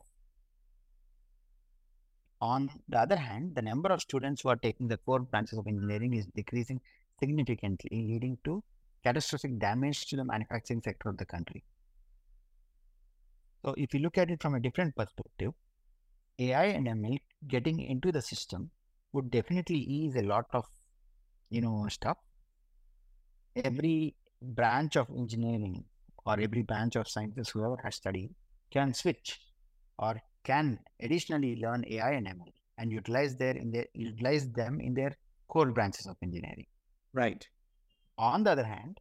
On 2.40 2.68
the 2.88 2.98
other 2.98 3.16
hand, 3.16 3.54
the 3.54 3.62
number 3.62 3.88
of 3.88 4.00
students 4.00 4.42
who 4.42 4.48
are 4.48 4.56
taking 4.56 4.88
the 4.88 4.96
core 4.96 5.20
branches 5.20 5.58
of 5.58 5.66
engineering 5.66 6.14
is 6.14 6.26
decreasing 6.34 6.80
significantly, 7.20 7.88
leading 7.92 8.36
to 8.44 8.62
catastrophic 9.04 9.58
damage 9.58 10.06
to 10.06 10.16
the 10.16 10.24
manufacturing 10.24 10.82
sector 10.82 11.08
of 11.08 11.16
the 11.16 11.24
country. 11.24 11.62
So, 13.64 13.74
if 13.76 13.94
you 13.94 14.00
look 14.00 14.18
at 14.18 14.30
it 14.30 14.42
from 14.42 14.54
a 14.54 14.60
different 14.60 14.96
perspective, 14.96 15.52
AI 16.38 16.64
and 16.64 16.86
ML 16.88 17.18
getting 17.48 17.80
into 17.80 18.10
the 18.10 18.22
system 18.22 18.70
would 19.12 19.30
definitely 19.30 19.78
ease 19.78 20.16
a 20.16 20.22
lot 20.22 20.46
of, 20.52 20.66
you 21.50 21.60
know, 21.60 21.86
stuff. 21.88 22.18
Every 23.54 24.16
branch 24.40 24.96
of 24.96 25.08
engineering 25.16 25.84
or 26.24 26.40
every 26.40 26.62
branch 26.62 26.96
of 26.96 27.08
sciences, 27.08 27.50
whoever 27.50 27.76
has 27.84 27.96
studied, 27.96 28.30
can 28.70 28.94
switch 28.94 29.38
or 29.98 30.20
can 30.44 30.78
additionally 31.00 31.56
learn 31.56 31.84
AI 31.88 32.12
and 32.12 32.26
ML 32.26 32.52
and 32.78 32.90
utilize 32.90 33.36
their 33.36 33.56
in 33.56 33.70
their 33.70 33.86
utilize 33.94 34.50
them 34.50 34.80
in 34.80 34.94
their 34.94 35.16
core 35.48 35.70
branches 35.70 36.06
of 36.06 36.16
engineering. 36.22 36.66
Right. 37.12 37.46
On 38.18 38.42
the 38.42 38.50
other 38.52 38.64
hand, 38.64 38.98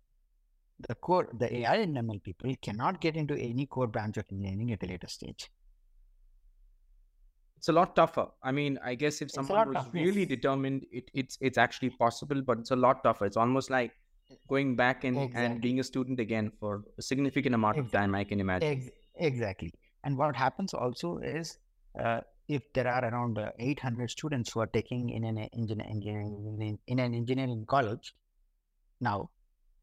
the 0.88 0.96
core 0.96 1.30
the 1.34 1.54
AI 1.60 1.76
and 1.78 1.96
ML 1.96 2.22
people 2.24 2.54
cannot 2.62 3.02
get 3.02 3.16
into 3.16 3.36
any 3.36 3.66
core 3.66 3.88
branch 3.88 4.18
of 4.18 4.26
engineering 4.32 4.72
at 4.72 4.84
a 4.84 4.88
later 4.88 5.08
stage. 5.08 5.50
It's 7.58 7.70
a 7.70 7.74
lot 7.74 7.96
tougher. 7.96 8.28
I 8.42 8.52
mean, 8.52 8.80
I 8.84 8.96
guess 8.96 9.22
if 9.22 9.28
It's 9.28 9.36
someone 9.36 9.74
was 9.74 9.86
tough, 9.86 9.94
really 9.94 10.22
yes. 10.22 10.30
determined, 10.30 10.86
it, 10.92 11.12
it's 11.14 11.38
it's 11.42 11.58
actually 11.58 11.92
possible, 11.92 12.42
but 12.42 12.60
it's 12.60 12.72
a 12.72 12.76
lot 12.76 13.04
tougher. 13.04 13.26
It's 13.26 13.38
almost 13.38 13.70
like 13.70 13.92
going 14.48 14.76
back 14.76 15.04
and, 15.04 15.18
and 15.36 15.62
being 15.62 15.80
a 15.80 15.84
student 15.84 16.20
again 16.20 16.52
for 16.60 16.84
a 16.98 17.02
significant 17.02 17.54
amount 17.54 17.78
of 17.78 17.92
time, 17.92 18.16
I 18.16 18.24
can 18.24 18.40
imagine. 18.40 18.70
Ex- 18.70 18.90
exactly. 19.16 19.74
And 20.04 20.18
what 20.18 20.36
happens 20.36 20.74
also 20.74 21.18
is 21.18 21.58
uh, 22.00 22.22
if 22.48 22.64
there 22.74 22.88
are 22.88 23.06
around 23.06 23.38
uh, 23.38 23.52
800 23.60 24.10
students 24.10 24.52
who 24.52 24.62
are 24.62 24.68
taking 24.68 25.10
in 25.10 25.24
an 25.24 25.38
engineering 25.38 26.80
in 26.88 27.00
an 27.00 27.14
engineering 27.14 27.66
college 27.68 28.14
now, 29.00 29.30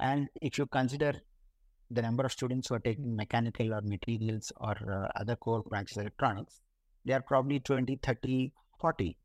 and 0.01 0.29
if 0.41 0.59
you 0.59 0.67
consider 0.67 1.15
the 1.91 2.03
number 2.03 2.25
of 2.25 2.33
students 2.33 2.69
who 2.69 2.75
are 2.75 2.81
taking 2.81 3.17
mechanical 3.17 3.73
or 3.75 3.81
materials 3.83 4.53
or 4.59 4.77
uh, 4.93 5.09
other 5.21 5.37
core 5.37 5.63
branches 5.63 5.97
electronics, 5.99 6.61
they 7.05 7.13
are 7.15 7.23
probably 7.23 7.61
20, 7.61 7.97
30, 8.03 8.53
40. 8.81 9.17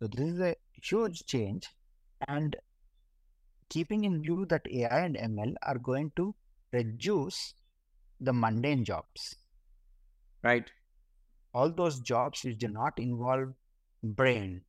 So 0.00 0.08
this 0.08 0.32
is 0.34 0.40
a 0.40 0.56
huge 0.82 1.24
change, 1.26 1.68
and 2.28 2.56
keeping 3.68 4.04
in 4.04 4.22
view 4.22 4.46
that 4.46 4.66
AI 4.70 5.00
and 5.00 5.16
ML 5.16 5.54
are 5.62 5.78
going 5.78 6.12
to 6.16 6.34
reduce 6.72 7.54
the 8.20 8.32
mundane 8.32 8.84
jobs, 8.84 9.36
Right. 10.42 10.70
all 11.52 11.70
those 11.70 12.00
jobs 12.00 12.44
which 12.44 12.58
do 12.58 12.68
not 12.68 12.98
involve 12.98 13.54
brain, 14.02 14.64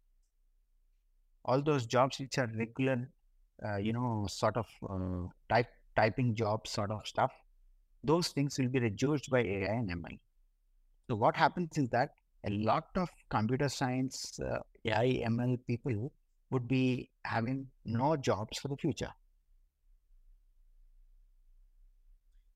all 1.46 1.62
those 1.62 1.86
jobs 1.88 2.20
which 2.20 2.38
are 2.38 2.48
regular, 2.56 3.10
uh, 3.66 3.78
you 3.78 3.94
know, 3.94 4.26
sort 4.30 4.58
of 4.58 4.68
uh, 4.90 5.28
type 5.50 5.68
typing 5.96 6.36
jobs, 6.36 6.72
sort 6.72 6.92
of 6.92 7.06
stuff. 7.08 7.32
Those 8.04 8.30
things 8.30 8.58
will 8.60 8.70
be 8.70 8.80
reduced 8.80 9.30
by 9.30 9.40
AI 9.40 9.74
and 9.74 9.90
ML. 9.90 10.20
So 11.10 11.16
what 11.16 11.36
happens 11.36 11.78
is 11.78 11.90
that 11.90 12.12
a 12.46 12.52
lot 12.52 12.88
of 12.96 13.10
computer 13.30 13.68
science, 13.68 14.40
uh, 14.40 14.60
AI, 14.86 15.24
ML 15.26 15.58
people 15.66 16.12
would 16.52 16.68
be 16.68 17.10
having 17.26 17.68
no 17.86 18.16
jobs 18.16 18.58
for 18.60 18.68
the 18.68 18.78
future. 18.78 19.10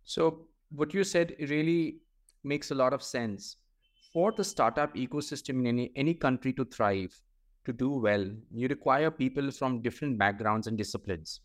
So 0.04 0.46
what 0.70 0.94
you 0.94 1.04
said 1.04 1.36
really 1.40 1.98
makes 2.44 2.72
a 2.72 2.76
lot 2.76 2.94
of 2.94 3.04
sense. 3.04 3.58
For 4.14 4.32
the 4.32 4.44
startup 4.44 4.94
ecosystem 4.96 5.62
in 5.62 5.68
any, 5.68 5.92
any 5.96 6.14
country 6.14 6.54
to 6.54 6.66
thrive, 6.66 7.20
to 7.66 7.74
do 7.74 7.90
well, 7.90 8.26
you 8.52 8.68
require 8.68 9.12
people 9.12 9.52
from 9.52 9.82
different 9.82 10.18
backgrounds 10.18 10.68
and 10.68 10.78
disciplines. 10.78 11.42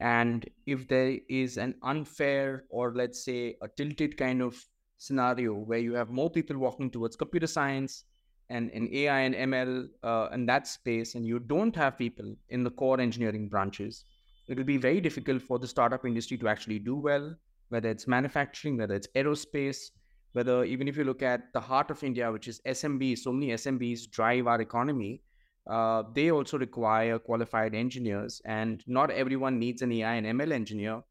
And 0.00 0.48
if 0.66 0.88
there 0.88 1.18
is 1.28 1.56
an 1.56 1.74
unfair 1.82 2.64
or 2.68 2.92
let's 2.92 3.24
say 3.24 3.56
a 3.62 3.68
tilted 3.68 4.16
kind 4.16 4.42
of 4.42 4.62
scenario 4.98 5.54
where 5.54 5.78
you 5.78 5.94
have 5.94 6.10
more 6.10 6.30
people 6.30 6.58
walking 6.58 6.90
towards 6.90 7.16
computer 7.16 7.46
science 7.46 8.04
and, 8.50 8.70
and 8.72 8.92
AI 8.92 9.20
and 9.20 9.34
ML 9.34 9.88
uh, 10.02 10.28
in 10.32 10.46
that 10.46 10.66
space, 10.66 11.14
and 11.14 11.26
you 11.26 11.38
don't 11.38 11.74
have 11.74 11.96
people 11.96 12.34
in 12.50 12.64
the 12.64 12.70
core 12.70 13.00
engineering 13.00 13.48
branches, 13.48 14.04
it 14.48 14.58
will 14.58 14.64
be 14.64 14.76
very 14.76 15.00
difficult 15.00 15.40
for 15.40 15.58
the 15.58 15.66
startup 15.66 16.04
industry 16.04 16.36
to 16.38 16.48
actually 16.48 16.78
do 16.78 16.96
well 16.96 17.34
whether 17.68 17.88
it's 17.88 18.06
manufacturing, 18.06 18.76
whether 18.76 18.94
it's 18.94 19.08
aerospace, 19.16 19.90
whether 20.32 20.64
even 20.64 20.88
if 20.88 20.96
you 20.96 21.04
look 21.04 21.22
at 21.22 21.52
the 21.52 21.60
heart 21.60 21.90
of 21.90 22.02
India, 22.04 22.30
which 22.30 22.48
is 22.48 22.60
SMBs, 22.66 23.18
so 23.18 23.32
many 23.32 23.48
SMBs 23.52 24.10
drive 24.10 24.46
our 24.46 24.60
economy. 24.60 25.22
Uh, 25.66 26.02
they 26.14 26.30
also 26.30 26.58
require 26.58 27.18
qualified 27.18 27.74
engineers, 27.74 28.40
and 28.44 28.82
not 28.86 29.10
everyone 29.10 29.58
needs 29.58 29.82
an 29.82 29.92
AI 29.92 30.14
and 30.14 30.26
ML 30.26 30.52
engineer, 30.52 31.02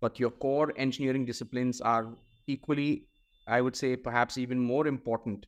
but 0.00 0.18
your 0.20 0.30
core 0.30 0.72
engineering 0.76 1.24
disciplines 1.24 1.80
are 1.80 2.14
equally, 2.46 3.06
I 3.46 3.60
would 3.60 3.74
say, 3.76 3.96
perhaps 3.96 4.36
even 4.38 4.58
more 4.58 4.86
important. 4.86 5.46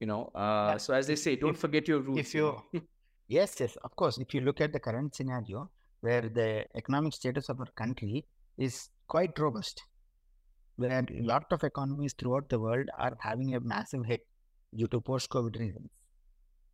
You 0.00 0.06
know, 0.06 0.30
uh, 0.34 0.72
Yeah, 0.72 0.76
so 0.76 0.94
as 0.94 1.06
they 1.06 1.16
say, 1.16 1.36
don't 1.36 1.54
if- 1.54 1.58
forget 1.58 1.88
your 1.88 2.00
roots. 2.00 2.20
if 2.20 2.34
you 2.34 2.54
yes 3.28 3.58
yes 3.58 3.76
of 3.82 3.96
course 3.96 4.18
if 4.18 4.32
you 4.34 4.40
look 4.40 4.60
at 4.60 4.72
the 4.72 4.78
current 4.78 5.14
scenario 5.16 5.68
where 6.00 6.28
the 6.28 6.64
economic 6.80 7.12
status 7.12 7.48
of 7.48 7.58
our 7.58 7.70
country 7.80 8.24
is 8.56 8.88
quite 9.08 9.36
robust 9.44 9.82
where 10.76 10.92
a 11.00 11.22
lot 11.32 11.44
of 11.50 11.64
economies 11.64 12.12
throughout 12.12 12.48
the 12.48 12.58
world 12.60 12.88
are 12.98 13.16
having 13.20 13.54
a 13.56 13.60
massive 13.60 14.04
hit 14.06 14.26
due 14.82 14.86
to 14.94 15.00
post 15.00 15.28
covid 15.30 15.58
reasons 15.62 15.90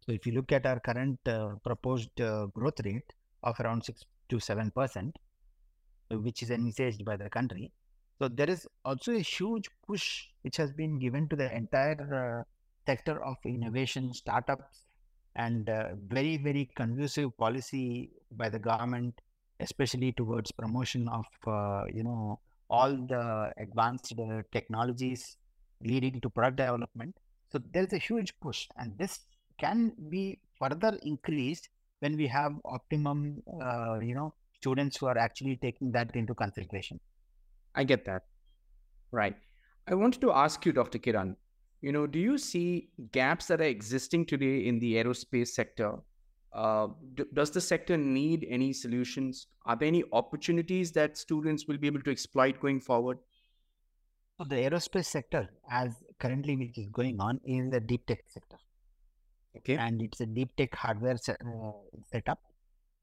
so 0.04 0.12
if 0.12 0.26
you 0.26 0.32
look 0.32 0.52
at 0.52 0.66
our 0.66 0.80
current 0.80 1.18
uh, 1.26 1.50
proposed 1.64 2.20
uh, 2.20 2.46
growth 2.46 2.80
rate 2.84 3.12
of 3.42 3.58
around 3.60 3.84
6 3.84 4.04
to 4.28 4.40
7 4.40 4.70
percent 4.70 5.16
which 6.10 6.42
is 6.42 6.50
envisaged 6.50 7.04
by 7.04 7.16
the 7.16 7.30
country 7.30 7.70
so 8.18 8.28
there 8.28 8.50
is 8.50 8.66
also 8.84 9.12
a 9.12 9.20
huge 9.20 9.68
push 9.86 10.28
which 10.42 10.56
has 10.56 10.72
been 10.72 10.98
given 10.98 11.28
to 11.28 11.36
the 11.36 11.48
entire 11.56 12.00
uh, 12.22 12.42
sector 12.86 13.22
of 13.24 13.36
innovation 13.44 14.12
startups 14.12 14.82
and 15.36 15.70
uh, 15.70 15.88
very 16.08 16.36
very 16.36 16.68
conducive 16.76 17.36
policy 17.36 18.10
by 18.32 18.48
the 18.48 18.58
government 18.58 19.20
especially 19.60 20.12
towards 20.12 20.52
promotion 20.52 21.08
of 21.08 21.26
uh, 21.46 21.84
you 21.92 22.02
know 22.02 22.38
all 22.68 22.92
the 23.12 23.52
advanced 23.58 24.14
uh, 24.18 24.42
technologies 24.50 25.36
leading 25.84 26.20
to 26.20 26.30
product 26.30 26.56
development. 26.56 27.16
So 27.50 27.60
there's 27.72 27.92
a 27.92 27.98
huge 27.98 28.32
push 28.40 28.66
and 28.78 28.96
this 28.96 29.20
can 29.64 29.92
be 30.08 30.24
further 30.58 30.92
increased 31.02 31.68
when 32.00 32.16
we 32.16 32.26
have 32.26 32.52
optimum 32.64 33.42
uh, 33.62 33.98
you 34.00 34.14
know 34.14 34.34
students 34.60 34.96
who 34.96 35.06
are 35.06 35.18
actually 35.18 35.56
taking 35.64 35.90
that 35.96 36.14
into 36.22 36.34
consideration 36.34 37.00
I 37.74 37.84
get 37.84 38.04
that. 38.04 38.24
Right. 39.10 39.36
I 39.88 39.94
wanted 39.94 40.20
to 40.20 40.32
ask 40.32 40.64
you, 40.66 40.72
Dr. 40.72 40.98
Kiran, 40.98 41.36
you 41.80 41.92
know, 41.92 42.06
do 42.06 42.18
you 42.18 42.38
see 42.38 42.90
gaps 43.12 43.46
that 43.46 43.60
are 43.60 43.64
existing 43.64 44.26
today 44.26 44.66
in 44.66 44.78
the 44.78 44.94
aerospace 44.94 45.48
sector? 45.48 45.96
Uh, 46.52 46.88
does 47.32 47.50
the 47.50 47.60
sector 47.60 47.96
need 47.96 48.46
any 48.48 48.72
solutions? 48.72 49.46
Are 49.64 49.74
there 49.74 49.88
any 49.88 50.04
opportunities 50.12 50.92
that 50.92 51.16
students 51.16 51.66
will 51.66 51.78
be 51.78 51.86
able 51.86 52.02
to 52.02 52.10
exploit 52.10 52.60
going 52.60 52.80
forward? 52.80 53.18
so 54.38 54.44
the 54.48 54.56
aerospace 54.56 55.04
sector 55.04 55.48
as 55.70 56.02
currently 56.18 56.56
which 56.56 56.78
is 56.78 56.88
going 56.88 57.20
on 57.20 57.38
is 57.44 57.70
the 57.70 57.80
deep 57.80 58.06
tech 58.06 58.20
sector 58.28 58.56
Okay. 59.56 59.76
and 59.76 60.00
it's 60.02 60.20
a 60.20 60.26
deep 60.26 60.54
tech 60.56 60.74
hardware 60.74 61.16
se- 61.16 61.36
uh, 61.44 61.72
setup 62.10 62.38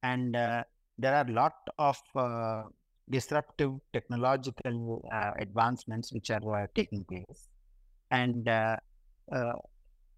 and 0.04 0.36
uh, 0.36 0.64
there 0.98 1.16
are 1.16 1.26
a 1.28 1.32
lot 1.32 1.54
of 1.78 1.98
uh, 2.16 2.64
disruptive 3.10 3.74
technological 3.94 5.08
uh, 5.14 5.32
advancements 5.40 6.12
which 6.14 6.30
are 6.32 6.64
uh, 6.64 6.68
taking 6.76 7.04
place 7.06 7.48
and 8.12 8.48
uh, 8.50 8.78
uh, 9.32 9.54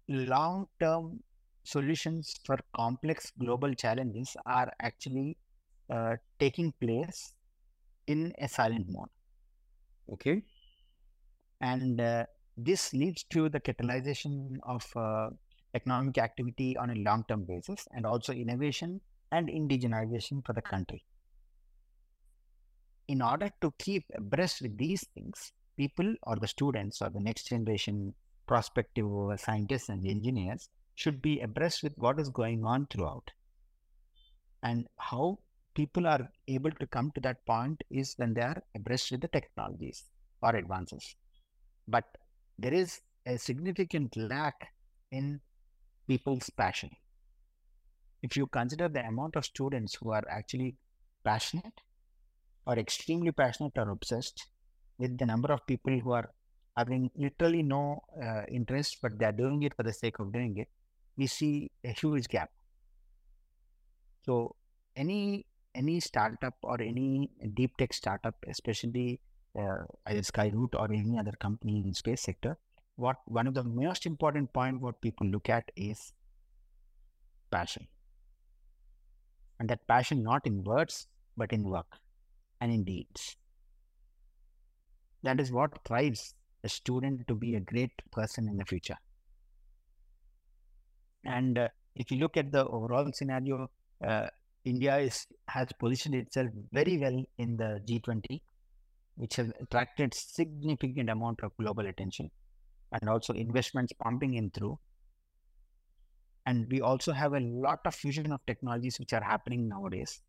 long 0.08 0.66
term 0.80 1.20
solutions 1.64 2.34
for 2.44 2.58
complex 2.74 3.32
global 3.38 3.74
challenges 3.74 4.36
are 4.46 4.72
actually 4.80 5.36
uh, 5.90 6.16
taking 6.38 6.72
place 6.80 7.34
in 8.06 8.32
a 8.38 8.48
silent 8.48 8.86
mode 8.88 9.08
Okay. 10.08 10.42
and 11.60 12.00
uh, 12.00 12.24
this 12.56 12.92
leads 12.92 13.24
to 13.24 13.48
the 13.48 13.60
catalyzation 13.60 14.58
of 14.64 14.84
uh, 14.96 15.30
economic 15.74 16.18
activity 16.18 16.76
on 16.76 16.90
a 16.90 16.94
long 16.94 17.24
term 17.28 17.44
basis 17.44 17.86
and 17.92 18.06
also 18.06 18.32
innovation 18.32 19.00
and 19.30 19.48
indigenization 19.48 20.44
for 20.44 20.52
the 20.52 20.62
country 20.62 21.04
in 23.08 23.20
order 23.20 23.50
to 23.60 23.72
keep 23.78 24.04
abreast 24.16 24.62
with 24.62 24.76
these 24.78 25.06
things, 25.14 25.52
people 25.76 26.14
or 26.22 26.36
the 26.36 26.48
students 26.48 27.02
or 27.02 27.10
the 27.10 27.20
next 27.20 27.48
generation 27.48 28.14
prospective 28.46 29.06
scientists 29.36 29.88
and 29.88 30.06
engineers 30.06 30.68
should 30.94 31.20
be 31.20 31.40
abreast 31.40 31.82
with 31.82 31.92
what 31.96 32.18
is 32.20 32.28
going 32.28 32.64
on 32.64 32.86
throughout. 32.86 33.30
And 34.62 34.86
how 34.98 35.38
people 35.74 36.06
are 36.06 36.28
able 36.48 36.70
to 36.70 36.86
come 36.86 37.10
to 37.14 37.20
that 37.22 37.44
point 37.46 37.82
is 37.90 38.14
when 38.16 38.34
they 38.34 38.42
are 38.42 38.62
abreast 38.74 39.10
with 39.10 39.22
the 39.22 39.28
technologies 39.28 40.04
or 40.42 40.54
advances. 40.54 41.14
But 41.88 42.04
there 42.58 42.74
is 42.74 43.00
a 43.26 43.38
significant 43.38 44.16
lack 44.16 44.68
in 45.10 45.40
people's 46.12 46.50
passion. 46.50 46.90
If 48.22 48.36
you 48.36 48.46
consider 48.58 48.88
the 48.88 49.04
amount 49.12 49.36
of 49.36 49.44
students 49.44 49.96
who 50.00 50.10
are 50.12 50.24
actually 50.38 50.76
passionate 51.24 51.80
or 52.66 52.78
extremely 52.78 53.32
passionate 53.32 53.76
or 53.76 53.90
obsessed 53.90 54.46
with 54.98 55.18
the 55.18 55.26
number 55.26 55.52
of 55.52 55.66
people 55.66 55.98
who 55.98 56.12
are 56.12 56.28
having 56.76 57.10
literally 57.16 57.62
no 57.62 57.82
uh, 58.24 58.42
interest, 58.58 58.98
but 59.02 59.18
they're 59.18 59.38
doing 59.44 59.62
it 59.62 59.74
for 59.76 59.82
the 59.82 59.92
sake 59.92 60.18
of 60.18 60.32
doing 60.32 60.56
it, 60.58 60.68
we 61.16 61.26
see 61.26 61.70
a 61.84 61.92
huge 62.00 62.28
gap. 62.28 62.50
So 64.26 64.54
any 64.96 65.46
any 65.74 66.00
startup 66.00 66.54
or 66.62 66.80
any 66.80 67.30
deep 67.54 67.76
tech 67.78 67.92
startup, 67.94 68.34
especially 68.46 69.20
uh, 69.58 69.84
either 70.06 70.20
Skyroot 70.20 70.74
or 70.74 70.92
any 70.92 71.18
other 71.18 71.32
company 71.46 71.82
in 71.84 71.94
space 71.94 72.20
sector, 72.20 72.58
what 72.96 73.16
one 73.26 73.46
of 73.46 73.54
the 73.54 73.64
most 73.64 74.06
important 74.06 74.52
point 74.52 74.80
what 74.80 75.00
people 75.00 75.26
look 75.26 75.48
at 75.48 75.70
is 75.76 76.12
passion, 77.50 77.86
and 79.58 79.68
that 79.68 79.86
passion 79.86 80.22
not 80.22 80.46
in 80.46 80.62
words 80.64 81.08
but 81.36 81.52
in 81.52 81.64
work 81.64 81.98
and 82.60 82.72
in 82.72 82.84
deeds. 82.84 83.36
That 85.22 85.40
is 85.40 85.52
what 85.52 85.82
drives 85.84 86.34
a 86.64 86.68
student 86.68 87.26
to 87.28 87.34
be 87.34 87.54
a 87.54 87.60
great 87.60 87.92
person 88.10 88.48
in 88.48 88.56
the 88.56 88.64
future. 88.64 88.96
And 91.24 91.58
uh, 91.58 91.68
if 91.94 92.10
you 92.10 92.18
look 92.18 92.36
at 92.36 92.50
the 92.50 92.66
overall 92.66 93.10
scenario, 93.12 93.70
uh, 94.04 94.26
India 94.64 94.98
is 94.98 95.26
has 95.48 95.68
positioned 95.78 96.14
itself 96.14 96.50
very 96.72 96.98
well 96.98 97.24
in 97.38 97.56
the 97.56 97.80
G20, 97.86 98.40
which 99.16 99.36
has 99.36 99.52
attracted 99.60 100.14
significant 100.14 101.10
amount 101.10 101.40
of 101.42 101.56
global 101.56 101.86
attention 101.86 102.30
and 102.92 103.08
also 103.08 103.32
investments 103.32 103.92
pumping 104.02 104.34
in 104.34 104.50
through. 104.50 104.78
And 106.46 106.66
we 106.70 106.80
also 106.80 107.12
have 107.12 107.34
a 107.34 107.40
lot 107.40 107.80
of 107.84 107.94
fusion 107.94 108.32
of 108.32 108.44
technologies 108.46 108.98
which 108.98 109.12
are 109.12 109.22
happening 109.22 109.68
nowadays. 109.68 110.20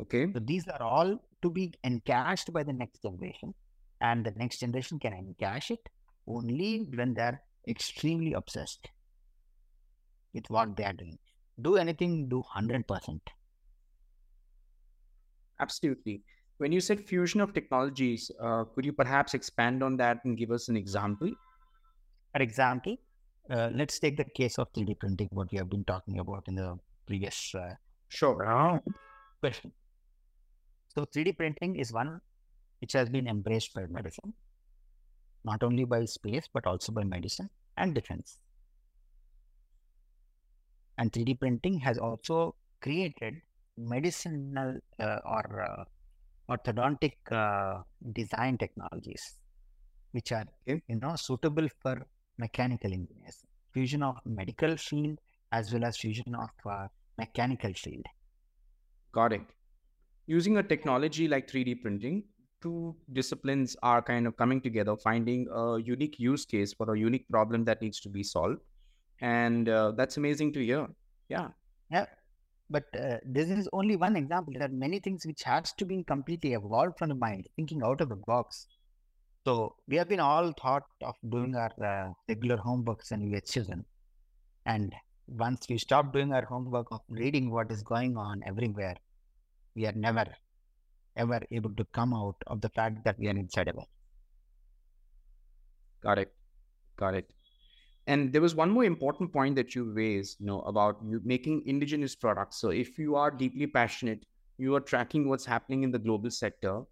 Okay. 0.00 0.26
So 0.32 0.40
these 0.40 0.66
are 0.68 0.82
all 0.82 1.22
to 1.42 1.50
be 1.50 1.72
encashed 1.84 2.52
by 2.52 2.62
the 2.62 2.72
next 2.72 3.02
generation, 3.02 3.54
and 4.00 4.24
the 4.24 4.32
next 4.32 4.58
generation 4.58 4.98
can 4.98 5.12
encash 5.12 5.70
it 5.70 5.88
only 6.26 6.88
when 6.94 7.14
they're 7.14 7.42
extremely 7.68 8.32
obsessed 8.32 8.88
with 10.34 10.48
what 10.48 10.76
they 10.76 10.84
are 10.84 10.92
doing. 10.92 11.18
Do 11.60 11.76
anything, 11.76 12.28
do 12.28 12.42
100%. 12.56 13.20
Absolutely. 15.60 16.22
When 16.58 16.72
you 16.72 16.80
said 16.80 17.00
fusion 17.00 17.40
of 17.40 17.52
technologies, 17.52 18.30
uh, 18.42 18.64
could 18.74 18.84
you 18.84 18.92
perhaps 18.92 19.34
expand 19.34 19.82
on 19.82 19.96
that 19.98 20.24
and 20.24 20.36
give 20.36 20.50
us 20.50 20.68
an 20.68 20.76
example? 20.76 21.30
For 22.32 22.42
example, 22.42 22.96
uh, 23.50 23.70
let's 23.74 23.98
take 23.98 24.16
the 24.16 24.24
case 24.24 24.58
of 24.58 24.72
3D 24.72 24.94
printing, 24.94 25.28
what 25.32 25.50
we 25.50 25.58
have 25.58 25.68
been 25.68 25.84
talking 25.84 26.18
about 26.18 26.44
in 26.46 26.54
the 26.54 26.78
previous 27.06 27.54
uh, 27.54 27.74
Sure. 28.08 28.80
question. 29.40 29.72
So 30.94 31.04
3D 31.04 31.32
printing 31.36 31.76
is 31.76 31.92
one 31.92 32.20
which 32.80 32.92
has 32.92 33.08
been 33.08 33.26
embraced 33.28 33.74
by 33.74 33.86
medicine, 33.86 34.34
not 35.44 35.62
only 35.62 35.84
by 35.84 36.04
space, 36.04 36.48
but 36.52 36.66
also 36.66 36.92
by 36.92 37.04
medicine 37.04 37.50
and 37.76 37.94
defense. 37.94 38.38
And 40.98 41.12
3D 41.12 41.34
printing 41.34 41.78
has 41.80 41.98
also 41.98 42.54
created 42.80 43.34
medicinal 43.76 44.78
uh, 44.98 45.18
or 45.24 45.62
uh, 45.62 45.84
orthodontic 46.54 47.14
uh, 47.30 47.82
design 48.12 48.58
technologies, 48.58 49.36
which 50.12 50.32
are 50.32 50.46
you 50.66 50.80
know 50.88 51.16
suitable 51.16 51.68
for 51.82 52.06
mechanical 52.38 52.92
engineers. 52.92 53.44
Fusion 53.72 54.02
of 54.02 54.16
medical 54.24 54.76
field 54.76 55.18
as 55.52 55.72
well 55.72 55.84
as 55.84 55.96
fusion 55.96 56.34
of 56.34 56.50
uh, 56.70 56.86
mechanical 57.18 57.72
field. 57.74 58.04
Got 59.12 59.32
it. 59.32 59.42
Using 60.26 60.58
a 60.58 60.62
technology 60.62 61.26
like 61.26 61.50
3D 61.50 61.82
printing, 61.82 62.24
two 62.62 62.94
disciplines 63.12 63.76
are 63.82 64.00
kind 64.00 64.26
of 64.26 64.36
coming 64.36 64.60
together, 64.60 64.96
finding 64.96 65.48
a 65.52 65.78
unique 65.78 66.18
use 66.18 66.44
case 66.44 66.72
for 66.72 66.94
a 66.94 66.98
unique 66.98 67.28
problem 67.28 67.64
that 67.64 67.82
needs 67.82 68.00
to 68.00 68.08
be 68.08 68.22
solved. 68.22 68.58
And 69.20 69.68
uh, 69.68 69.92
that's 69.96 70.16
amazing 70.16 70.52
to 70.54 70.64
hear. 70.64 70.86
Yeah. 71.28 71.48
Yeah, 71.90 72.06
but 72.70 72.84
uh, 72.96 73.16
this 73.24 73.50
is 73.50 73.68
only 73.72 73.96
one 73.96 74.14
example. 74.14 74.52
There 74.52 74.62
are 74.62 74.72
many 74.72 75.00
things 75.00 75.26
which 75.26 75.42
has 75.42 75.72
to 75.72 75.84
be 75.84 76.04
completely 76.04 76.52
evolved 76.52 76.98
from 76.98 77.08
the 77.08 77.16
mind, 77.16 77.48
thinking 77.56 77.82
out 77.82 78.00
of 78.00 78.10
the 78.10 78.16
box. 78.28 78.68
So 79.46 79.76
we 79.88 79.96
have 79.96 80.08
been 80.08 80.20
all 80.20 80.52
thought 80.60 80.84
of 81.02 81.14
doing 81.28 81.54
our 81.56 81.72
uh, 81.82 82.12
regular 82.28 82.58
homeworks 82.58 83.10
when 83.10 83.22
we 83.24 83.30
were 83.30 83.40
children, 83.40 83.84
and 84.66 84.94
once 85.26 85.66
we 85.68 85.78
stop 85.78 86.12
doing 86.12 86.32
our 86.32 86.44
homework 86.44 86.88
of 86.90 87.00
reading 87.08 87.50
what 87.50 87.70
is 87.70 87.82
going 87.82 88.16
on 88.18 88.42
everywhere, 88.46 88.96
we 89.74 89.86
are 89.86 89.92
never 89.92 90.26
ever 91.16 91.40
able 91.50 91.72
to 91.74 91.84
come 91.92 92.12
out 92.14 92.36
of 92.46 92.60
the 92.60 92.68
fact 92.68 93.04
that 93.04 93.18
we 93.18 93.28
are 93.28 93.36
inside 93.36 93.68
of 93.68 93.76
it. 93.76 93.88
Got 96.02 96.18
it. 96.18 96.32
Got 96.96 97.14
it. 97.14 97.30
And 98.06 98.32
there 98.32 98.40
was 98.40 98.54
one 98.54 98.70
more 98.70 98.84
important 98.84 99.32
point 99.32 99.56
that 99.56 99.74
you 99.74 99.84
raised, 99.84 100.40
you 100.40 100.46
know, 100.46 100.60
about 100.62 101.02
making 101.04 101.62
indigenous 101.66 102.14
products. 102.14 102.60
So 102.60 102.70
if 102.70 102.98
you 102.98 103.16
are 103.16 103.30
deeply 103.30 103.66
passionate, 103.66 104.24
you 104.58 104.74
are 104.74 104.80
tracking 104.80 105.28
what's 105.28 105.44
happening 105.44 105.82
in 105.82 105.90
the 105.90 105.98
global 105.98 106.30
sector, 106.30 106.82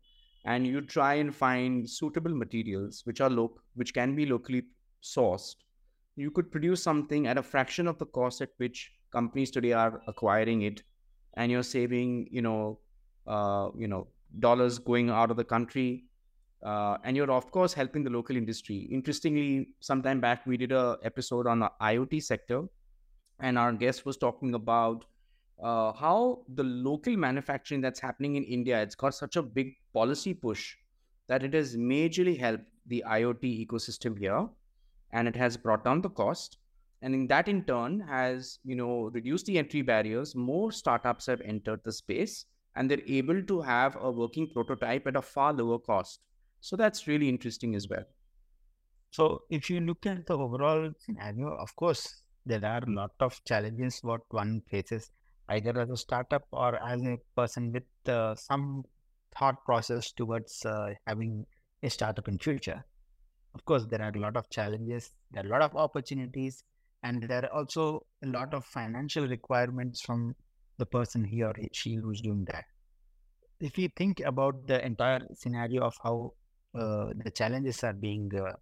and 0.53 0.67
you 0.67 0.81
try 0.81 1.15
and 1.23 1.35
find 1.39 1.89
suitable 1.95 2.35
materials 2.43 3.01
which 3.11 3.21
are 3.21 3.31
loc 3.39 3.63
which 3.75 3.95
can 3.95 4.15
be 4.19 4.27
locally 4.27 4.63
sourced. 5.03 5.57
You 6.17 6.31
could 6.31 6.51
produce 6.51 6.83
something 6.83 7.27
at 7.27 7.39
a 7.39 7.43
fraction 7.43 7.87
of 7.87 7.99
the 7.99 8.07
cost 8.07 8.41
at 8.47 8.51
which 8.57 8.93
companies 9.13 9.51
today 9.51 9.73
are 9.73 10.01
acquiring 10.09 10.63
it, 10.63 10.83
and 11.35 11.53
you're 11.53 11.63
saving, 11.63 12.29
you 12.31 12.43
know, 12.43 12.81
uh, 13.27 13.69
you 13.77 13.89
know, 13.89 14.09
dollars 14.41 14.79
going 14.79 15.11
out 15.11 15.31
of 15.31 15.37
the 15.37 15.45
country 15.45 16.05
uh, 16.63 16.97
and 17.05 17.17
you're 17.17 17.31
of 17.31 17.51
course 17.51 17.73
helping 17.73 18.05
the 18.05 18.11
local 18.11 18.37
industry 18.37 18.89
interestingly 18.91 19.69
sometime 19.81 20.21
back 20.21 20.45
we 20.47 20.57
did 20.57 20.73
a 20.73 20.99
episode 21.03 21.47
on 21.47 21.61
the 21.61 21.71
iot 21.81 22.23
sector 22.23 22.63
and 23.41 23.59
our 23.59 23.73
guest 23.73 24.05
was 24.05 24.17
talking 24.17 24.55
about 24.55 25.05
uh, 25.63 25.93
how 25.93 26.43
the 26.55 26.65
local 26.65 27.17
manufacturing 27.17 27.81
that's 27.81 28.01
happening 28.01 28.37
in 28.37 28.45
india 28.45 28.81
it's 28.83 28.95
got 28.95 29.15
such 29.15 29.37
a 29.37 29.43
big 29.43 29.75
policy 29.93 30.35
push 30.35 30.77
that 31.29 31.43
it 31.43 31.55
has 31.55 31.77
majorly 31.77 32.39
helped 32.39 32.65
the 32.87 33.05
iot 33.07 33.43
ecosystem 33.67 34.19
here 34.19 34.49
and 35.13 35.29
it 35.29 35.37
has 35.37 35.57
brought 35.57 35.85
down 35.85 36.01
the 36.01 36.11
cost. 36.11 36.59
And 37.01 37.15
in 37.15 37.27
that 37.29 37.49
in 37.49 37.65
turn 37.65 38.01
has 38.01 38.59
you 38.65 38.75
know 38.75 39.11
reduced 39.13 39.47
the 39.47 39.59
entry 39.59 39.83
barriers. 39.83 40.35
More 40.35 40.73
startups 40.73 41.27
have 41.27 41.41
entered 41.43 41.81
the 41.85 41.93
space 41.93 42.47
and 42.75 42.91
they're 42.91 43.07
able 43.07 43.43
to 43.43 43.61
have 43.61 43.97
a 44.01 44.11
working 44.11 44.51
prototype 44.53 45.07
at 45.07 45.17
a 45.17 45.23
far 45.23 45.53
lower 45.53 45.79
cost. 45.79 46.21
So 46.61 46.77
that's 46.77 47.07
really 47.07 47.29
interesting 47.29 47.75
as 47.77 47.89
well. 47.89 48.05
So 49.11 49.43
if 49.49 49.71
you 49.71 49.81
look 49.81 50.07
at 50.07 50.27
the 50.27 50.37
overall 50.37 50.91
scenario, 50.99 51.57
of 51.57 51.75
course, 51.77 52.23
there 52.45 52.65
are 52.65 52.83
a 52.85 52.91
lot 52.91 53.13
of 53.21 53.43
challenges 53.45 54.01
what 54.03 54.23
one 54.31 54.63
faces, 54.69 55.11
either 55.49 55.79
as 55.81 55.91
a 55.91 55.97
startup 55.97 56.45
or 56.53 56.77
as 56.83 57.03
a 57.03 57.17
person 57.37 57.73
with 57.73 57.85
uh, 58.09 58.35
some 58.35 58.85
thought 59.37 59.65
process 59.65 60.13
towards 60.13 60.65
uh, 60.65 60.95
having 61.07 61.45
a 61.83 61.91
startup 61.91 62.29
in 62.29 62.39
future. 62.39 62.85
Of 63.55 63.65
course, 63.65 63.87
there 63.87 64.03
are 64.03 64.13
a 64.15 64.21
lot 64.21 64.37
of 64.37 64.49
challenges, 64.51 65.13
there 65.31 65.43
are 65.43 65.47
a 65.47 65.51
lot 65.51 65.63
of 65.63 65.77
opportunities, 65.77 66.63
and 67.03 67.23
there 67.23 67.45
are 67.45 67.53
also 67.53 68.05
a 68.23 68.27
lot 68.27 68.55
of 68.55 68.65
financial 68.65 69.27
requirements 69.27 70.01
from 70.01 70.35
the 70.79 70.87
person 70.87 71.25
he 71.25 71.43
or 71.43 71.55
she 71.73 71.95
who's 71.95 72.21
doing 72.21 72.45
that. 72.47 72.65
If 73.61 73.79
you 73.79 73.89
think 73.97 74.21
about 74.21 74.67
the 74.67 74.85
entire 74.85 75.21
scenario 75.35 75.83
of 75.83 75.97
how 76.03 76.35
uh, 76.75 77.13
the 77.25 77.31
challenges 77.31 77.83
are 77.83 77.93
being 77.93 78.31
uh, 78.37 78.53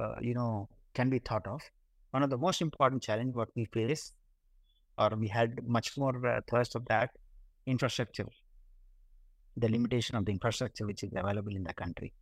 uh, 0.00 0.14
you 0.20 0.34
know 0.34 0.68
can 0.94 1.10
be 1.10 1.18
thought 1.18 1.46
of 1.46 1.60
one 2.12 2.22
of 2.22 2.30
the 2.30 2.38
most 2.38 2.60
important 2.62 3.02
challenge 3.02 3.34
what 3.34 3.48
we 3.56 3.64
face 3.66 4.12
or 5.00 5.10
we 5.16 5.28
had 5.28 5.66
much 5.66 5.96
more 5.96 6.14
uh, 6.26 6.40
thrust 6.48 6.76
of 6.76 6.84
that 6.86 7.10
infrastructure 7.66 8.26
the 9.56 9.68
limitation 9.68 10.16
of 10.16 10.24
the 10.24 10.32
infrastructure 10.32 10.86
which 10.86 11.02
is 11.02 11.10
available 11.14 11.54
in 11.54 11.64
the 11.64 11.74
country. 11.74 12.12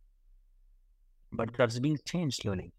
But 1.31 1.49
that's 1.57 1.79
being 1.79 1.99
changed 2.05 2.41
slowly. 2.41 2.73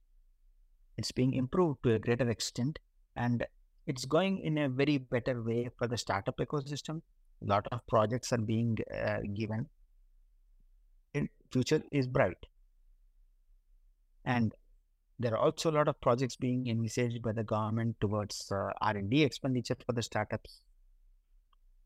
It's 0.96 1.12
being 1.12 1.34
improved 1.34 1.82
to 1.84 1.94
a 1.94 1.98
greater 1.98 2.28
extent 2.28 2.78
and 3.16 3.46
it's 3.86 4.04
going 4.04 4.38
in 4.38 4.58
a 4.58 4.68
very 4.68 4.98
better 4.98 5.42
way 5.42 5.70
for 5.78 5.86
the 5.86 5.96
startup 5.96 6.36
ecosystem. 6.36 7.00
A 7.42 7.46
lot 7.46 7.66
of 7.72 7.86
projects 7.86 8.32
are 8.32 8.38
being 8.38 8.78
uh, 8.94 9.18
given. 9.34 9.68
Future 11.52 11.82
is 11.90 12.06
bright. 12.06 12.46
And 14.24 14.54
there 15.20 15.34
are 15.34 15.44
also 15.44 15.70
a 15.70 15.76
lot 15.76 15.86
of 15.86 16.00
projects 16.00 16.36
being 16.36 16.66
envisaged 16.66 17.20
by 17.20 17.32
the 17.32 17.44
government 17.44 17.94
towards 18.00 18.50
uh, 18.50 18.70
R&D 18.80 19.22
expenditure 19.22 19.76
for 19.84 19.92
the 19.92 20.02
startups. 20.02 20.62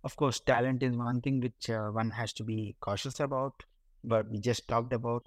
Of 0.05 0.15
course, 0.15 0.39
talent 0.39 0.85
is 0.85 0.97
one 0.97 1.21
thing 1.21 1.41
which 1.41 1.69
uh, 1.69 1.89
one 1.89 2.11
has 2.11 2.33
to 2.35 2.45
be 2.45 2.77
cautious 2.81 3.19
about, 3.19 3.55
but 4.05 4.31
we 4.31 4.39
just 4.39 4.69
talked 4.69 4.93
about, 4.93 5.27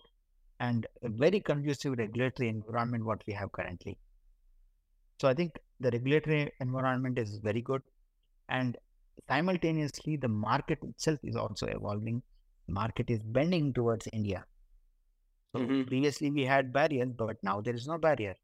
and 0.62 0.88
a 1.04 1.10
very 1.10 1.42
conducive 1.42 1.98
regulatory 1.98 2.48
environment 2.48 3.04
what 3.04 3.24
we 3.28 3.34
have 3.34 3.52
currently. 3.52 3.98
So 5.20 5.28
I 5.28 5.34
think 5.34 5.60
the 5.82 5.92
regulatory 5.92 6.54
environment 6.62 7.20
is 7.20 7.40
very 7.40 7.62
good, 7.62 7.82
and 8.48 8.78
simultaneously 9.28 10.16
the 10.16 10.30
market 10.30 10.80
itself 10.82 11.20
is 11.24 11.36
also 11.36 11.66
evolving. 11.66 12.22
Market 12.70 13.10
is 13.10 13.20
bending 13.20 13.74
towards 13.74 14.08
India. 14.14 14.46
So 15.54 15.60
Mhm. 15.60 15.86
previously 15.86 16.32
we 16.32 16.46
had 16.46 16.72
barriers, 16.72 17.12
but 17.12 17.44
now 17.44 17.60
there 17.60 17.76
is 17.76 17.86
no 17.86 17.98
barrier. 17.98 18.36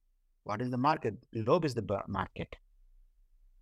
What 0.43 0.61
is 0.61 0.69
the 0.69 0.77
market? 0.77 1.15
Globe 1.33 1.65
is 1.65 1.75
the 1.75 2.03
market, 2.07 2.57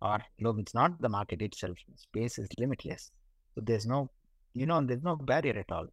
or 0.02 0.18
globe 0.38 0.58
is 0.66 0.74
not 0.74 1.00
the 1.00 1.08
market 1.08 1.40
itself. 1.42 1.78
Space 1.96 2.38
is 2.38 2.48
limitless. 2.58 3.10
So 3.54 3.60
there's 3.62 3.86
no, 3.86 4.10
you 4.54 4.66
know, 4.66 4.84
there's 4.84 5.02
no 5.02 5.16
barrier 5.16 5.58
at 5.58 5.70
all. 5.72 5.88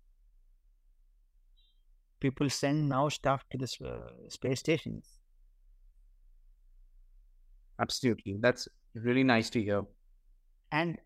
People 2.21 2.49
send 2.49 2.87
now 2.87 3.09
stuff 3.09 3.43
to 3.49 3.57
the 3.57 3.65
uh, 3.85 4.29
space 4.29 4.61
stations. 4.61 5.19
Absolutely. 7.79 8.37
That's 8.39 8.67
really 8.95 9.23
nice 9.23 9.49
to 9.51 9.61
hear. 9.63 9.83
and 10.71 10.99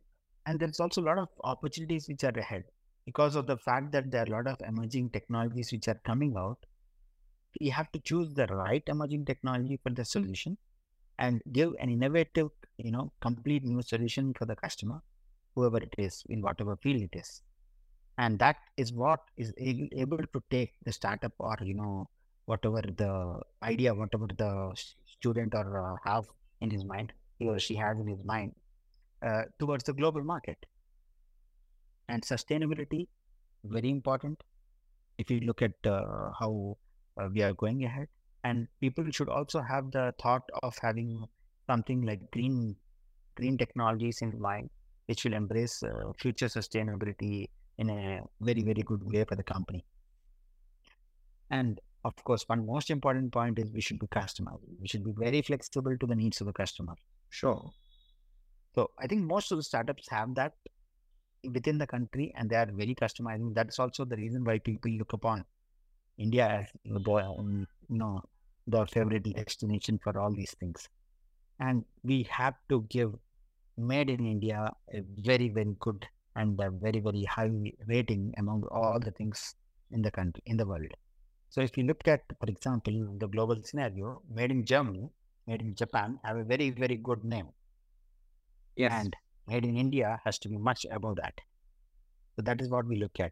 and 0.46 0.60
there's 0.60 0.80
also 0.80 1.02
a 1.02 1.06
lot 1.10 1.18
of 1.18 1.30
opportunities 1.44 2.08
which 2.08 2.24
are 2.24 2.38
ahead 2.38 2.64
because 3.06 3.36
of 3.36 3.48
the 3.48 3.58
fact 3.58 3.92
that 3.92 4.12
there 4.12 4.24
are 4.24 4.32
a 4.32 4.36
lot 4.38 4.48
of 4.48 4.62
emerging 4.68 5.10
technologies 5.10 5.72
which 5.72 5.88
are 5.88 6.00
coming 6.06 6.36
out 6.38 6.58
you 7.60 7.72
have 7.72 7.92
to 7.92 8.00
choose 8.00 8.34
the 8.34 8.48
right 8.48 8.84
emerging 8.88 9.26
technology 9.26 9.80
for 9.84 9.92
the 9.92 10.06
solution 10.06 10.58
and 11.20 11.42
give 11.52 11.74
an 11.80 11.90
innovative 11.90 12.50
you 12.78 12.92
know 12.92 13.12
complete 13.22 13.64
new 13.64 13.82
solution 13.82 14.34
for 14.34 14.46
the 14.46 14.56
customer 14.56 15.02
whoever 15.56 15.78
it 15.78 15.94
is 15.98 16.24
in 16.30 16.42
whatever 16.42 16.76
field 16.78 17.02
it 17.02 17.16
is 17.24 17.42
and 18.18 18.40
that 18.40 18.58
is 18.78 18.94
what 18.94 19.22
is 19.38 19.54
able, 19.58 19.88
able 19.94 20.18
to 20.18 20.44
take 20.50 20.74
the 20.86 20.92
startup 20.92 21.34
or 21.40 21.58
you 21.62 21.74
know 21.74 22.08
whatever 22.46 22.82
the 22.82 23.40
idea 23.64 23.94
whatever 23.94 24.28
the 24.38 24.52
student 25.06 25.54
or 25.56 25.68
uh, 25.84 25.96
have 26.04 26.26
in 26.62 26.70
his 26.70 26.84
mind 26.86 27.14
he 27.40 27.48
or 27.48 27.60
she 27.60 27.76
has 27.76 28.00
in 28.00 28.08
his 28.08 28.24
mind 28.24 28.54
uh, 29.22 29.44
towards 29.60 29.84
the 29.86 29.94
global 29.94 30.24
market. 30.24 30.66
And 32.10 32.22
sustainability, 32.22 33.08
very 33.64 33.90
important. 33.90 34.44
If 35.18 35.32
you 35.32 35.40
look 35.42 35.62
at 35.62 35.74
uh, 35.86 36.32
how 36.38 36.78
uh, 37.20 37.30
we 37.34 37.42
are 37.44 37.54
going 37.54 37.84
ahead, 37.86 38.08
and 38.44 38.68
people 38.82 39.06
should 39.12 39.30
also 39.30 39.62
have 39.62 39.92
the 39.92 40.14
thought 40.22 40.44
of 40.64 40.78
having 40.82 41.26
something 41.68 42.02
like 42.02 42.30
green 42.32 42.76
green 43.36 43.58
technologies 43.58 44.22
in 44.22 44.40
mind, 44.40 44.70
which 45.06 45.24
will 45.24 45.34
embrace 45.34 45.82
uh, 45.84 46.12
future 46.20 46.48
sustainability 46.48 47.48
in 47.78 47.90
a 47.90 48.22
very 48.42 48.62
very 48.62 48.82
good 48.82 49.04
way 49.04 49.24
for 49.24 49.36
the 49.36 49.44
company. 49.44 49.86
And 51.50 51.80
of 52.04 52.16
course, 52.26 52.44
one 52.48 52.66
most 52.66 52.90
important 52.90 53.32
point 53.32 53.60
is 53.60 53.72
we 53.72 53.80
should 53.80 54.00
be 54.00 54.08
customizable. 54.08 54.76
We 54.82 54.88
should 54.88 55.06
be 55.06 55.14
very 55.16 55.42
flexible 55.42 55.98
to 55.98 56.06
the 56.06 56.16
needs 56.16 56.42
of 56.42 56.48
the 56.48 56.54
customer. 56.54 56.96
Sure. 57.30 57.72
So 58.76 58.92
I 59.00 59.08
think 59.08 59.22
most 59.22 59.52
of 59.52 59.58
the 59.58 59.64
startups 59.64 60.10
have 60.10 60.36
that 60.36 60.54
within 61.52 61.78
the 61.78 61.88
country 61.88 62.34
and 62.38 62.50
they 62.50 62.56
are 62.56 62.70
very 62.72 62.96
customizing. 62.96 63.54
That's 63.54 63.80
also 63.80 64.06
the 64.06 64.16
reason 64.18 64.44
why 64.44 64.60
people 64.60 64.92
look 64.92 65.14
upon 65.14 65.46
India 66.18 66.48
as 66.48 66.68
um, 66.86 67.68
you 67.90 67.98
know, 67.98 68.22
the 68.68 68.86
favorite 68.88 69.24
destination 69.36 70.00
for 70.04 70.18
all 70.20 70.34
these 70.34 70.56
things. 70.60 70.88
And 71.60 71.86
we 72.04 72.24
have 72.30 72.56
to 72.70 72.84
give 72.90 73.14
made 73.78 74.10
in 74.10 74.26
India 74.26 74.72
a 74.94 75.02
very, 75.18 75.50
very 75.50 75.76
good 75.80 76.08
and 76.36 76.60
a 76.60 76.72
very, 76.72 77.00
very 77.00 77.24
high 77.26 77.52
rating 77.88 78.34
among 78.38 78.64
all 78.72 79.00
the 79.00 79.12
things 79.12 79.56
in 79.92 80.02
the 80.02 80.12
country, 80.12 80.42
in 80.46 80.58
the 80.58 80.66
world. 80.66 80.92
So 81.50 81.62
if 81.62 81.78
you 81.78 81.84
look 81.84 82.08
at, 82.08 82.22
for 82.40 82.48
example, 82.50 83.16
the 83.20 83.28
global 83.28 83.62
scenario, 83.64 84.22
made 84.30 84.52
in 84.52 84.66
Germany, 84.66 85.10
made 85.48 85.62
in 85.62 85.76
Japan 85.76 86.20
have 86.24 86.38
a 86.38 86.44
very, 86.44 86.72
very 86.72 86.98
good 86.98 87.24
name 87.24 87.50
Yes. 88.76 88.92
and 88.92 89.16
made 89.48 89.66
in 89.66 89.78
India 89.78 90.20
has 90.24 90.40
to 90.40 90.50
be 90.50 90.58
much 90.58 90.86
above 90.92 91.18
that. 91.18 91.40
So 92.36 92.42
that 92.44 92.62
is 92.62 92.70
what 92.70 92.88
we 92.88 92.98
look 92.98 93.20
at. 93.20 93.32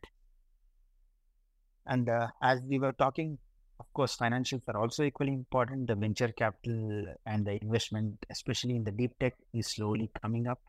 And 1.88 2.10
uh, 2.10 2.28
as 2.42 2.62
we 2.62 2.80
were 2.80 2.94
talking, 2.94 3.38
of 3.80 3.92
course, 3.94 4.16
financials 4.16 4.62
are 4.68 4.80
also 4.80 5.04
equally 5.04 5.34
important. 5.34 5.88
The 5.88 5.96
venture 5.96 6.28
capital 6.28 7.06
and 7.26 7.46
the 7.46 7.58
investment, 7.64 8.24
especially 8.30 8.76
in 8.76 8.84
the 8.84 8.92
deep 8.92 9.18
tech, 9.20 9.34
is 9.54 9.68
slowly 9.68 10.12
coming 10.22 10.48
up. 10.48 10.60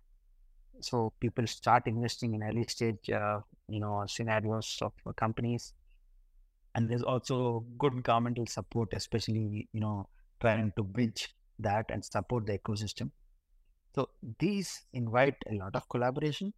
So 0.81 1.13
people 1.21 1.47
start 1.47 1.87
investing 1.87 2.35
in 2.35 2.43
early 2.43 2.65
stage, 2.69 3.11
uh, 3.11 3.41
you 3.69 3.81
know, 3.81 4.05
scenarios 4.07 4.79
of 4.81 4.93
companies. 5.17 5.75
And 6.75 6.89
there's 6.89 7.03
also 7.03 7.67
good 7.79 8.03
governmental 8.03 8.47
support, 8.47 8.95
especially 8.95 9.69
you 9.73 9.81
know, 9.81 10.09
trying 10.41 10.73
to 10.77 10.83
bridge 10.83 11.35
that 11.59 11.85
and 11.91 12.03
support 12.03 12.47
the 12.47 12.59
ecosystem. 12.59 13.11
So 13.95 14.11
these 14.39 14.85
invite 14.93 15.37
a 15.51 15.55
lot 15.55 15.77
of 15.77 15.89
collaboration 15.89 16.53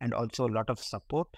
and 0.00 0.14
also 0.14 0.46
a 0.46 0.52
lot 0.52 0.70
of 0.70 0.78
support 0.78 1.28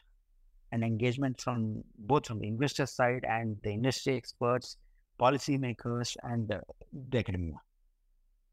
and 0.72 0.84
engagement 0.84 1.40
from 1.40 1.82
both 1.98 2.26
from 2.26 2.38
the 2.40 2.48
investor 2.48 2.86
side 2.86 3.24
and 3.28 3.56
the 3.62 3.70
industry 3.72 4.16
experts, 4.16 4.76
policymakers, 5.20 6.16
and 6.22 6.48
the, 6.48 6.62
the 7.10 7.18
academia. 7.18 7.60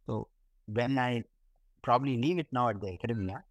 So 0.08 0.30
when 0.66 0.98
I 0.98 1.24
probably 1.84 2.18
leave 2.18 2.40
it 2.40 2.48
now 2.52 2.70
at 2.70 2.82
the 2.82 2.92
academia, 2.94 3.44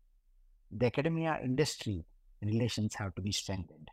the 0.71 0.87
academia 0.87 1.39
industry 1.43 2.05
relations 2.43 2.95
have 2.97 3.15
to 3.17 3.23
be 3.23 3.33
strengthened. 3.33 3.89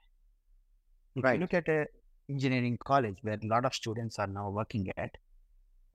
If 1.15 1.23
Right. 1.23 1.33
you 1.33 1.39
look 1.39 1.53
at 1.53 1.67
a 1.69 1.87
engineering 2.29 2.77
college 2.77 3.17
where 3.23 3.39
a 3.41 3.47
lot 3.47 3.65
of 3.65 3.73
students 3.73 4.19
are 4.19 4.27
now 4.27 4.49
working 4.49 4.91
at 4.97 5.17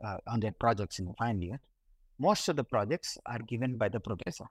uh, 0.04 0.18
on 0.26 0.40
their 0.40 0.52
projects 0.52 0.98
in 0.98 1.06
the 1.06 1.14
final 1.14 1.42
year, 1.42 1.60
most 2.18 2.48
of 2.48 2.56
the 2.56 2.64
projects 2.64 3.16
are 3.26 3.38
given 3.38 3.76
by 3.76 3.88
the 3.88 4.00
professor. 4.00 4.46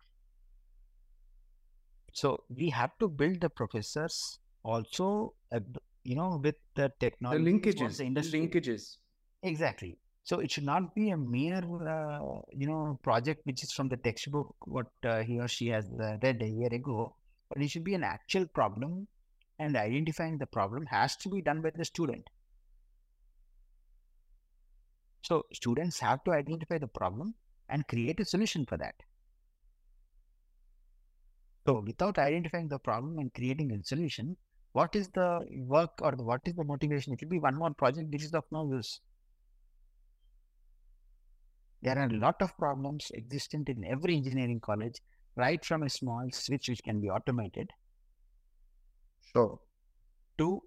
So 2.14 2.44
we 2.50 2.70
have 2.70 2.98
to 3.00 3.08
build 3.08 3.42
the 3.42 3.50
professors 3.50 4.40
also, 4.64 5.34
uh, 5.52 5.60
you 6.04 6.16
know, 6.16 6.40
with 6.44 6.56
the 6.76 6.92
technology. 7.00 7.44
the 7.44 7.52
linkages. 7.52 7.98
the 7.98 8.06
industry. 8.06 8.48
Linkages. 8.48 8.98
Exactly. 9.44 9.98
So 10.24 10.40
it 10.40 10.52
should 10.52 10.66
not 10.66 10.94
be 10.96 11.12
a 11.12 11.18
mere, 11.18 11.60
uh, 11.60 12.42
you 12.52 12.68
know, 12.68 13.00
project 13.02 13.46
which 13.46 13.64
is 13.64 13.72
from 13.72 13.88
the 13.88 13.98
textbook, 13.98 14.56
what 14.66 14.88
uh, 15.06 15.24
he 15.24 15.40
or 15.40 15.48
she 15.48 15.68
has 15.68 15.86
uh, 16.02 16.18
read 16.22 16.42
a 16.42 16.48
year 16.48 16.70
ago, 16.72 17.16
but 17.50 17.62
it 17.62 17.70
should 17.70 17.86
be 17.86 17.94
an 17.94 18.04
actual 18.04 18.46
problem, 18.46 19.08
and 19.60 19.78
identifying 19.78 20.38
the 20.38 20.46
problem 20.46 20.86
has 20.88 21.16
to 21.18 21.30
be 21.30 21.42
done 21.42 21.62
by 21.62 21.72
the 21.74 21.86
student. 21.86 22.30
So 25.22 25.46
students 25.54 26.00
have 26.00 26.24
to 26.26 26.32
identify 26.32 26.78
the 26.78 26.88
problem 26.88 27.36
and 27.70 27.88
create 27.88 28.20
a 28.20 28.26
solution 28.26 28.66
for 28.66 28.78
that. 28.78 28.96
So 31.68 31.82
without 31.82 32.18
identifying 32.18 32.68
the 32.70 32.80
problem 32.80 33.20
and 33.20 33.34
creating 33.34 33.72
a 33.72 33.84
solution, 33.84 34.38
what 34.72 34.96
is 34.96 35.10
the 35.10 35.46
work 35.66 35.92
or 36.02 36.14
the, 36.16 36.24
what 36.24 36.42
is 36.46 36.56
the 36.56 36.64
motivation? 36.64 37.14
It 37.14 37.22
will 37.22 37.30
be 37.30 37.40
one 37.40 37.56
more 37.56 37.74
project 37.74 38.10
which 38.12 38.24
is 38.24 38.34
of 38.34 38.46
no 38.52 38.70
use. 38.72 39.02
There 41.82 41.98
are 41.98 42.06
a 42.08 42.14
lot 42.14 42.42
of 42.42 42.56
problems 42.58 43.12
existent 43.14 43.70
in 43.70 43.84
every 43.84 44.16
engineering 44.16 44.60
college, 44.60 45.02
right 45.36 45.64
from 45.66 45.84
a 45.84 45.90
small 45.90 46.28
switch 46.32 46.70
which 46.70 46.84
can 46.84 47.02
be 47.02 47.10
automated 47.10 47.72
Sure. 49.34 49.60
to, 50.38 50.62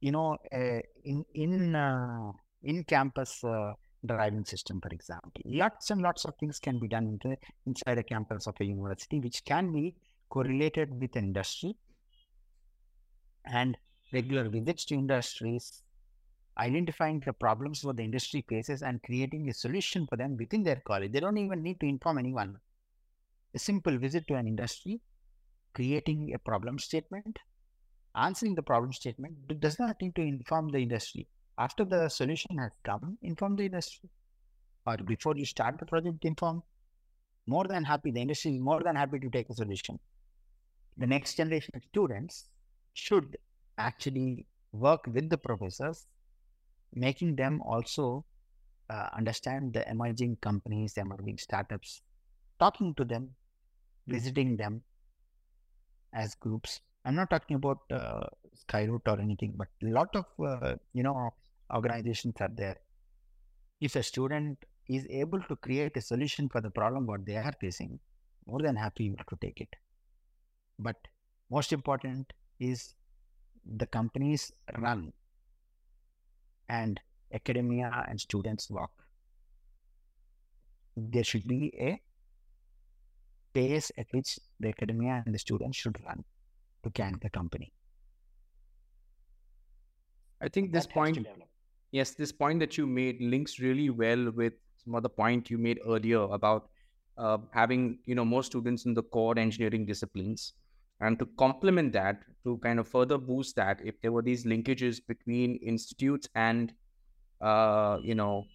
you 0.00 0.12
know, 0.12 0.36
a 0.52 0.82
in 1.04 1.24
in 1.34 1.74
uh, 1.74 2.32
in 2.62 2.84
campus 2.84 3.42
uh, 3.44 3.72
driving 4.06 4.44
system, 4.44 4.80
for 4.80 4.88
example. 4.88 5.42
Lots 5.44 5.90
and 5.90 6.02
lots 6.02 6.24
of 6.24 6.34
things 6.36 6.58
can 6.58 6.78
be 6.78 6.88
done 6.88 7.06
into, 7.06 7.36
inside 7.66 7.94
the 7.96 8.02
campus 8.02 8.46
of 8.46 8.54
a 8.60 8.64
university, 8.64 9.20
which 9.20 9.44
can 9.44 9.72
be 9.72 9.94
correlated 10.28 11.00
with 11.00 11.16
industry 11.16 11.76
and 13.44 13.76
regular 14.12 14.48
visits 14.48 14.84
to 14.86 14.94
industries, 14.94 15.82
identifying 16.58 17.20
the 17.24 17.32
problems 17.32 17.84
what 17.84 17.96
the 17.96 18.02
industry 18.02 18.44
faces 18.48 18.82
and 18.82 19.02
creating 19.02 19.48
a 19.48 19.54
solution 19.54 20.06
for 20.06 20.16
them 20.16 20.36
within 20.36 20.62
their 20.62 20.82
college. 20.86 21.12
They 21.12 21.20
don't 21.20 21.38
even 21.38 21.62
need 21.62 21.80
to 21.80 21.86
inform 21.86 22.18
anyone. 22.18 22.58
A 23.54 23.58
simple 23.58 23.98
visit 23.98 24.26
to 24.28 24.34
an 24.34 24.46
industry, 24.46 25.00
creating 25.74 26.32
a 26.34 26.38
problem 26.38 26.78
statement, 26.78 27.38
answering 28.16 28.54
the 28.54 28.62
problem 28.62 28.92
statement 28.92 29.34
does 29.60 29.78
not 29.78 29.96
need 30.00 30.14
to 30.14 30.22
inform 30.22 30.68
the 30.70 30.78
industry. 30.78 31.26
After 31.56 31.84
the 31.84 32.08
solution 32.08 32.58
has 32.58 32.72
come, 32.82 33.16
inform 33.22 33.56
the 33.56 33.66
industry. 33.66 34.08
Or 34.86 34.96
before 34.96 35.36
you 35.36 35.46
start 35.46 35.78
the 35.78 35.86
project, 35.86 36.24
inform. 36.24 36.62
More 37.46 37.64
than 37.64 37.84
happy, 37.84 38.10
the 38.10 38.20
industry 38.20 38.54
is 38.54 38.60
more 38.60 38.82
than 38.82 38.96
happy 38.96 39.18
to 39.18 39.30
take 39.30 39.48
a 39.50 39.54
solution. 39.54 39.98
The 40.96 41.06
next 41.06 41.36
generation 41.36 41.72
of 41.74 41.82
students 41.84 42.48
should 42.94 43.36
actually 43.78 44.46
work 44.72 45.06
with 45.06 45.28
the 45.30 45.38
professors, 45.38 46.06
making 46.94 47.36
them 47.36 47.60
also 47.62 48.24
uh, 48.90 49.08
understand 49.16 49.74
the 49.74 49.88
emerging 49.88 50.36
companies, 50.40 50.94
the 50.94 51.02
emerging 51.02 51.38
startups, 51.38 52.02
talking 52.58 52.94
to 52.94 53.04
them, 53.04 53.30
visiting 54.06 54.56
them 54.56 54.82
as 56.12 56.34
groups. 56.34 56.80
I'm 57.04 57.14
not 57.14 57.30
talking 57.30 57.56
about 57.56 57.80
uh, 57.90 58.26
Skyroot 58.66 59.02
or 59.06 59.20
anything, 59.20 59.54
but 59.56 59.68
a 59.82 59.86
lot 59.86 60.14
of 60.14 60.24
uh, 60.44 60.76
you 60.92 61.02
know 61.02 61.32
organizations 61.72 62.34
are 62.40 62.50
there. 62.54 62.76
If 63.80 63.96
a 63.96 64.02
student 64.02 64.64
is 64.88 65.06
able 65.08 65.40
to 65.42 65.56
create 65.56 65.96
a 65.96 66.00
solution 66.00 66.48
for 66.48 66.60
the 66.60 66.70
problem 66.70 67.06
what 67.06 67.24
they 67.24 67.36
are 67.36 67.52
facing, 67.60 67.98
more 68.46 68.60
than 68.60 68.76
happy 68.76 69.14
to 69.28 69.36
take 69.40 69.60
it. 69.60 69.68
But 70.78 70.96
most 71.50 71.72
important 71.72 72.32
is 72.60 72.94
the 73.64 73.86
companies 73.86 74.52
run 74.78 75.12
and 76.68 77.00
academia 77.32 78.04
and 78.08 78.20
students 78.20 78.70
work. 78.70 78.90
There 80.96 81.24
should 81.24 81.46
be 81.46 81.72
a 81.78 82.00
pace 83.52 83.90
at 83.96 84.06
which 84.10 84.38
the 84.60 84.68
academia 84.68 85.22
and 85.24 85.34
the 85.34 85.38
students 85.38 85.76
should 85.76 85.96
run 86.06 86.24
to 86.82 86.90
can 86.90 87.18
the 87.22 87.30
company. 87.30 87.72
I 90.40 90.48
think 90.48 90.72
this 90.72 90.86
point, 90.86 91.26
yes, 91.94 92.14
this 92.14 92.32
point 92.32 92.60
that 92.60 92.76
you 92.76 92.86
made 92.86 93.20
links 93.20 93.58
really 93.60 93.90
well 93.90 94.30
with 94.32 94.54
some 94.76 94.94
other 94.94 95.08
point 95.08 95.50
you 95.50 95.58
made 95.58 95.80
earlier 95.86 96.22
about 96.38 96.70
uh, 97.16 97.38
having 97.52 98.00
you 98.06 98.14
know 98.14 98.24
more 98.24 98.42
students 98.42 98.84
in 98.86 98.94
the 98.94 99.02
core 99.02 99.38
engineering 99.38 99.86
disciplines. 99.86 100.54
And 101.00 101.18
to 101.18 101.26
complement 101.38 101.92
that 101.92 102.24
to 102.44 102.58
kind 102.58 102.78
of 102.80 102.88
further 102.88 103.18
boost 103.18 103.56
that 103.56 103.80
if 103.84 104.00
there 104.00 104.12
were 104.12 104.22
these 104.22 104.44
linkages 104.44 105.00
between 105.06 105.56
institutes 105.56 106.28
and 106.34 106.72
uh, 107.40 107.98
you 108.02 108.14
know 108.14 108.46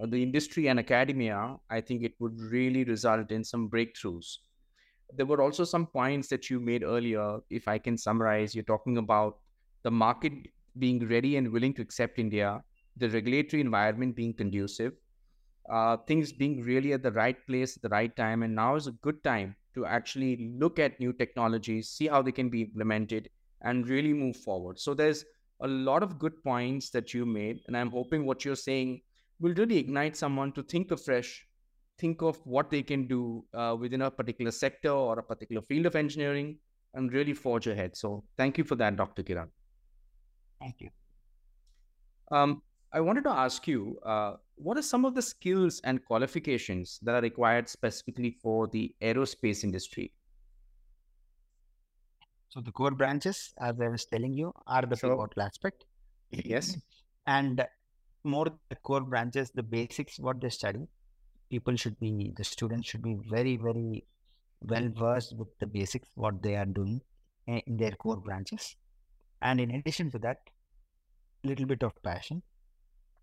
the 0.00 0.22
industry 0.22 0.68
and 0.68 0.78
academia 0.80 1.56
i 1.70 1.80
think 1.80 2.02
it 2.02 2.14
would 2.20 2.40
really 2.40 2.84
result 2.84 3.30
in 3.32 3.44
some 3.44 3.68
breakthroughs. 3.70 4.38
There 5.12 5.26
were 5.26 5.42
also 5.42 5.64
some 5.64 5.86
points 5.86 6.28
that 6.28 6.50
you 6.50 6.60
made 6.60 6.82
earlier 6.84 7.40
if 7.50 7.68
i 7.68 7.78
can 7.78 7.98
summarize 7.98 8.54
you're 8.54 8.70
talking 8.72 8.98
about 8.98 9.40
the 9.82 9.90
market 9.90 10.32
being 10.78 11.06
ready 11.08 11.36
and 11.36 11.50
willing 11.50 11.74
to 11.74 11.82
accept 11.82 12.18
india 12.18 12.62
the 12.96 13.10
regulatory 13.10 13.60
environment 13.60 14.14
being 14.16 14.32
conducive 14.32 14.92
uh, 15.70 15.96
things 15.96 16.32
being 16.32 16.62
really 16.62 16.92
at 16.92 17.02
the 17.02 17.12
right 17.12 17.36
place 17.46 17.76
at 17.76 17.82
the 17.82 17.88
right 17.88 18.14
time. 18.16 18.42
And 18.42 18.54
now 18.54 18.74
is 18.76 18.86
a 18.86 18.92
good 18.92 19.22
time 19.22 19.56
to 19.74 19.86
actually 19.86 20.52
look 20.58 20.78
at 20.78 20.98
new 20.98 21.12
technologies, 21.12 21.88
see 21.88 22.08
how 22.08 22.22
they 22.22 22.32
can 22.32 22.48
be 22.50 22.62
implemented, 22.62 23.30
and 23.62 23.88
really 23.88 24.12
move 24.12 24.36
forward. 24.36 24.78
So 24.78 24.94
there's 24.94 25.24
a 25.60 25.68
lot 25.68 26.02
of 26.02 26.18
good 26.18 26.42
points 26.42 26.90
that 26.90 27.14
you 27.14 27.24
made. 27.24 27.60
And 27.66 27.76
I'm 27.76 27.90
hoping 27.90 28.26
what 28.26 28.44
you're 28.44 28.56
saying 28.56 29.02
will 29.38 29.54
really 29.54 29.76
ignite 29.76 30.16
someone 30.16 30.52
to 30.52 30.62
think 30.62 30.90
afresh, 30.90 31.46
think 31.98 32.22
of 32.22 32.38
what 32.44 32.70
they 32.70 32.82
can 32.82 33.06
do 33.06 33.44
uh, 33.54 33.76
within 33.78 34.02
a 34.02 34.10
particular 34.10 34.50
sector 34.50 34.90
or 34.90 35.18
a 35.18 35.22
particular 35.22 35.62
field 35.62 35.86
of 35.86 35.94
engineering 35.94 36.58
and 36.94 37.12
really 37.12 37.34
forge 37.34 37.68
ahead. 37.68 37.96
So 37.96 38.24
thank 38.36 38.58
you 38.58 38.64
for 38.64 38.74
that, 38.76 38.96
Dr. 38.96 39.22
Kiran. 39.22 39.48
Thank 40.60 40.80
you. 40.80 40.90
Um, 42.30 42.62
I 42.92 43.00
wanted 43.00 43.24
to 43.24 43.30
ask 43.30 43.66
you 43.66 43.98
uh, 44.04 44.34
what 44.56 44.76
are 44.76 44.82
some 44.82 45.04
of 45.04 45.14
the 45.14 45.22
skills 45.22 45.80
and 45.84 46.04
qualifications 46.04 46.98
that 47.02 47.14
are 47.14 47.22
required 47.22 47.68
specifically 47.68 48.36
for 48.42 48.66
the 48.68 48.94
aerospace 49.00 49.64
industry? 49.64 50.12
So, 52.48 52.60
the 52.60 52.72
core 52.72 52.90
branches, 52.90 53.54
as 53.60 53.80
I 53.80 53.88
was 53.88 54.04
telling 54.06 54.34
you, 54.34 54.52
are 54.66 54.82
the 54.82 54.96
sure. 54.96 55.10
pivotal 55.10 55.42
aspect. 55.42 55.84
Yes. 56.30 56.76
And 57.26 57.64
more 58.24 58.46
the 58.70 58.76
core 58.76 59.02
branches, 59.02 59.52
the 59.54 59.62
basics, 59.62 60.18
what 60.18 60.40
they 60.40 60.48
study, 60.48 60.88
people 61.48 61.76
should 61.76 61.98
be, 62.00 62.32
the 62.36 62.42
students 62.42 62.88
should 62.88 63.02
be 63.02 63.16
very, 63.28 63.56
very 63.56 64.04
well 64.62 64.88
versed 64.96 65.36
with 65.36 65.48
the 65.60 65.66
basics, 65.66 66.08
what 66.14 66.42
they 66.42 66.56
are 66.56 66.66
doing 66.66 67.00
in 67.46 67.76
their 67.76 67.92
core 67.92 68.16
branches. 68.16 68.74
And 69.42 69.60
in 69.60 69.70
addition 69.70 70.10
to 70.12 70.18
that, 70.20 70.38
little 71.42 71.66
bit 71.66 71.82
of 71.82 71.92
passion 72.02 72.42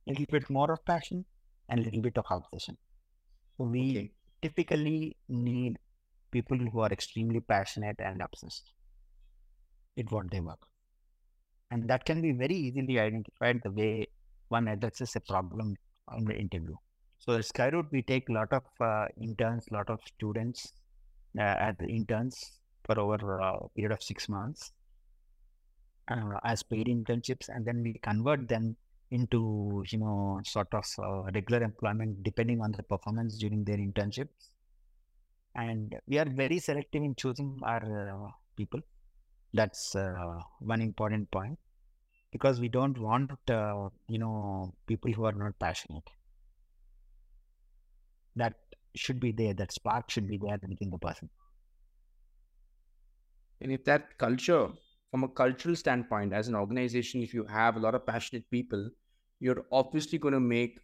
a 0.08 0.12
little 0.12 0.25
bit 0.32 0.49
more 0.49 0.71
of 0.71 0.84
passion 0.86 1.25
and 1.69 1.80
a 1.80 1.84
little 1.84 2.01
bit 2.01 2.17
of 2.17 2.25
obsession. 2.30 2.77
So 3.58 3.65
we 3.65 3.91
okay. 3.91 4.12
typically 4.41 5.17
need 5.27 5.77
people 6.32 6.58
who 6.58 6.80
are 6.80 6.91
extremely 6.91 7.41
passionate 7.41 7.97
and 7.99 8.21
obsessed 8.21 8.71
with 9.95 10.12
what 10.12 10.32
they 10.32 10.39
work. 10.39 10.60
And 11.71 11.89
that 11.89 12.06
can 12.06 12.21
be 12.21 12.32
very 12.32 12.56
easily 12.56 12.99
identified 12.99 13.62
the 13.63 13.71
way 13.71 14.08
one 14.47 14.67
addresses 14.67 15.15
a 15.15 15.19
problem 15.19 15.75
on 16.08 16.23
the 16.23 16.36
interview. 16.36 16.75
So 17.19 17.34
at 17.34 17.41
Skyroot, 17.41 17.91
we 17.91 18.01
take 18.03 18.30
a 18.30 18.34
lot 18.34 18.53
of 18.53 18.63
uh, 18.80 19.08
interns, 19.21 19.65
a 19.69 19.73
lot 19.73 19.89
of 19.89 19.99
students 20.06 20.71
uh, 21.38 21.41
at 21.41 21.77
the 21.80 21.88
interns 21.88 22.60
for 22.86 22.97
over 22.97 23.39
a 23.39 23.67
period 23.75 23.91
of 23.91 24.01
six 24.01 24.30
months 24.30 24.71
uh, 26.09 26.39
as 26.43 26.63
paid 26.63 26.87
internships, 26.87 27.49
and 27.49 27.65
then 27.65 27.83
we 27.83 27.93
convert 28.01 28.47
them 28.47 28.75
into 29.11 29.83
you 29.89 29.97
know 29.97 30.39
sort 30.43 30.67
of 30.73 30.85
uh, 30.99 31.23
regular 31.33 31.63
employment 31.63 32.23
depending 32.23 32.61
on 32.61 32.71
the 32.73 32.83
performance 32.83 33.37
during 33.37 33.63
their 33.63 33.77
internships. 33.77 34.49
And 35.55 35.95
we 36.07 36.19
are 36.19 36.29
very 36.29 36.59
selective 36.59 37.01
in 37.01 37.15
choosing 37.15 37.59
our 37.63 37.83
uh, 37.83 38.29
people. 38.55 38.81
That's 39.53 39.95
uh, 39.95 40.39
one 40.59 40.81
important 40.81 41.31
point. 41.31 41.57
Because 42.31 42.59
we 42.59 42.67
don't 42.67 42.97
want 42.99 43.31
uh, 43.49 43.89
you 44.07 44.19
know 44.19 44.73
people 44.85 45.11
who 45.11 45.25
are 45.25 45.31
not 45.31 45.57
passionate. 45.59 46.03
That 48.35 48.53
should 48.95 49.19
be 49.19 49.31
there 49.31 49.53
that 49.53 49.71
spark 49.71 50.11
should 50.11 50.27
be 50.27 50.37
there 50.37 50.59
within 50.67 50.89
the 50.91 50.97
person. 50.97 51.29
And 53.61 53.71
if 53.71 53.85
that 53.85 54.17
culture 54.19 54.69
from 55.11 55.23
a 55.23 55.27
cultural 55.27 55.75
standpoint, 55.75 56.33
as 56.33 56.47
an 56.47 56.55
organization, 56.55 57.21
if 57.21 57.33
you 57.33 57.45
have 57.45 57.77
a 57.77 57.79
lot 57.79 57.95
of 57.95 58.05
passionate 58.05 58.49
people, 58.51 58.89
you're 59.39 59.65
obviously 59.71 60.17
going 60.17 60.33
to 60.33 60.39
make 60.39 60.79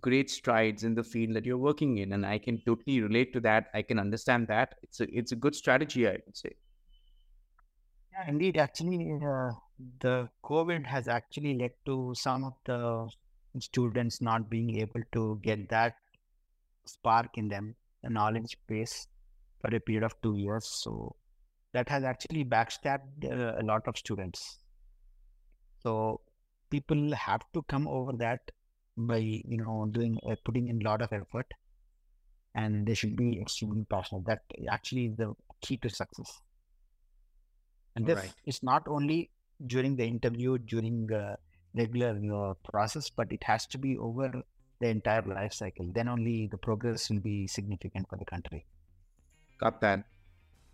great 0.00 0.30
strides 0.30 0.84
in 0.84 0.94
the 0.94 1.02
field 1.02 1.34
that 1.36 1.44
you're 1.44 1.58
working 1.58 1.98
in. 1.98 2.12
And 2.12 2.24
I 2.26 2.38
can 2.38 2.60
totally 2.64 3.00
relate 3.00 3.32
to 3.34 3.40
that. 3.40 3.66
I 3.74 3.82
can 3.82 3.98
understand 3.98 4.48
that. 4.48 4.74
It's 4.82 5.00
a 5.00 5.06
it's 5.16 5.32
a 5.32 5.36
good 5.36 5.54
strategy, 5.54 6.06
I 6.08 6.18
would 6.26 6.36
say. 6.36 6.52
Yeah, 8.12 8.28
indeed. 8.28 8.56
Actually, 8.58 9.18
uh, 9.24 9.52
the 10.00 10.28
COVID 10.44 10.86
has 10.86 11.08
actually 11.08 11.58
led 11.58 11.72
to 11.86 12.14
some 12.14 12.44
of 12.44 12.54
the 12.64 13.08
students 13.58 14.20
not 14.20 14.50
being 14.50 14.76
able 14.78 15.02
to 15.12 15.40
get 15.42 15.68
that 15.70 15.94
spark 16.86 17.38
in 17.38 17.48
them, 17.48 17.74
the 18.02 18.10
knowledge 18.10 18.56
base 18.66 19.06
for 19.60 19.74
a 19.74 19.80
period 19.80 20.02
of 20.04 20.14
two 20.22 20.36
years. 20.36 20.66
So 20.66 21.16
that 21.72 21.88
has 21.88 22.04
actually 22.04 22.44
backstabbed 22.44 23.24
uh, 23.30 23.60
a 23.60 23.64
lot 23.64 23.86
of 23.86 23.96
students. 23.96 24.58
So 25.82 26.20
people 26.70 27.14
have 27.14 27.42
to 27.54 27.62
come 27.62 27.88
over 27.88 28.12
that 28.18 28.50
by 28.96 29.16
you 29.18 29.56
know 29.56 29.88
doing 29.90 30.18
uh, 30.30 30.36
putting 30.44 30.68
in 30.68 30.82
a 30.82 30.84
lot 30.84 31.02
of 31.02 31.12
effort, 31.12 31.46
and 32.54 32.86
they 32.86 32.94
should 32.94 33.16
be 33.16 33.40
extremely 33.40 33.84
passionate. 33.88 34.26
That 34.26 34.42
actually 34.70 35.06
is 35.06 35.16
the 35.16 35.34
key 35.60 35.78
to 35.78 35.88
success. 35.88 36.40
And 37.94 38.06
this 38.06 38.16
right. 38.16 38.32
is 38.46 38.62
not 38.62 38.86
only 38.88 39.30
during 39.66 39.96
the 39.96 40.04
interview, 40.04 40.58
during 40.58 41.06
the 41.06 41.36
regular 41.74 42.14
you 42.18 42.30
know, 42.30 42.56
process, 42.70 43.10
but 43.10 43.32
it 43.32 43.44
has 43.44 43.66
to 43.66 43.78
be 43.78 43.96
over 43.98 44.42
the 44.80 44.88
entire 44.88 45.22
life 45.22 45.52
cycle. 45.52 45.90
Then 45.92 46.08
only 46.08 46.48
the 46.50 46.58
progress 46.58 47.10
will 47.10 47.20
be 47.20 47.46
significant 47.46 48.08
for 48.08 48.16
the 48.16 48.24
country. 48.24 48.66
Got 49.60 49.80
that. 49.82 50.04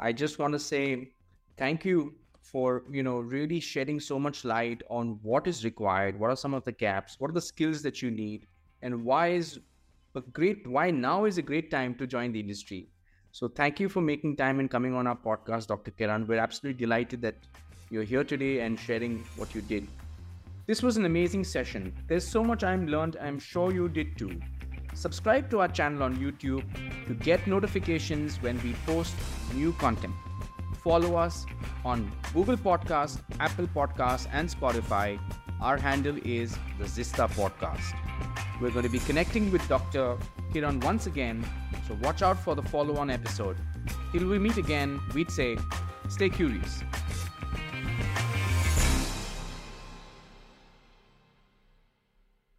I 0.00 0.12
just 0.12 0.38
want 0.38 0.52
to 0.52 0.58
say 0.58 1.12
thank 1.56 1.84
you 1.84 2.14
for 2.40 2.84
you 2.90 3.02
know 3.02 3.18
really 3.18 3.60
shedding 3.60 4.00
so 4.00 4.18
much 4.18 4.44
light 4.44 4.82
on 4.88 5.18
what 5.22 5.46
is 5.46 5.64
required 5.64 6.18
what 6.18 6.30
are 6.30 6.36
some 6.36 6.54
of 6.54 6.64
the 6.64 6.72
gaps 6.72 7.16
what 7.18 7.30
are 7.30 7.34
the 7.34 7.42
skills 7.42 7.82
that 7.82 8.00
you 8.00 8.10
need 8.10 8.46
and 8.80 9.04
why 9.04 9.28
is 9.28 9.58
a 10.14 10.20
great 10.32 10.66
why 10.66 10.90
now 10.90 11.24
is 11.24 11.38
a 11.38 11.42
great 11.42 11.70
time 11.70 11.94
to 11.94 12.06
join 12.06 12.32
the 12.32 12.40
industry. 12.40 12.88
So 13.32 13.48
thank 13.48 13.78
you 13.78 13.88
for 13.88 14.00
making 14.00 14.36
time 14.36 14.58
and 14.60 14.70
coming 14.70 14.94
on 14.94 15.06
our 15.06 15.16
podcast 15.16 15.68
dr 15.68 15.90
kiran. 15.92 16.26
We're 16.26 16.44
absolutely 16.44 16.78
delighted 16.84 17.22
that 17.22 17.36
you're 17.90 18.08
here 18.12 18.24
today 18.24 18.60
and 18.60 18.78
sharing 18.78 19.18
what 19.36 19.54
you 19.54 19.62
did. 19.62 19.86
This 20.66 20.82
was 20.82 20.96
an 20.96 21.04
amazing 21.04 21.44
session. 21.44 21.92
There's 22.08 22.26
so 22.26 22.42
much 22.44 22.64
i'm 22.64 22.86
learned 22.86 23.16
i'm 23.28 23.38
sure 23.38 23.72
you 23.72 23.88
did 23.88 24.16
too 24.18 24.40
subscribe 24.94 25.50
to 25.50 25.60
our 25.60 25.68
channel 25.68 26.02
on 26.02 26.16
YouTube 26.16 26.64
to 27.06 27.14
get 27.14 27.46
notifications 27.46 28.40
when 28.42 28.60
we 28.62 28.74
post 28.86 29.14
new 29.54 29.72
content. 29.74 30.14
Follow 30.82 31.16
us 31.16 31.44
on 31.84 32.10
Google 32.32 32.56
Podcast, 32.56 33.20
Apple 33.40 33.66
Podcast, 33.66 34.28
and 34.32 34.48
Spotify. 34.48 35.18
Our 35.60 35.76
handle 35.76 36.16
is 36.24 36.56
the 36.78 36.84
Zista 36.84 37.28
Podcast. 37.30 37.94
We're 38.60 38.70
going 38.70 38.84
to 38.84 38.90
be 38.90 39.00
connecting 39.00 39.50
with 39.50 39.66
Dr. 39.68 40.16
Kiran 40.52 40.82
once 40.82 41.06
again, 41.06 41.44
so 41.86 41.96
watch 42.02 42.22
out 42.22 42.38
for 42.38 42.54
the 42.54 42.62
follow 42.62 42.96
on 42.96 43.10
episode. 43.10 43.56
Till 44.12 44.26
we 44.28 44.38
meet 44.38 44.56
again, 44.56 45.00
we'd 45.14 45.30
say 45.30 45.56
stay 46.08 46.28
curious. 46.28 46.82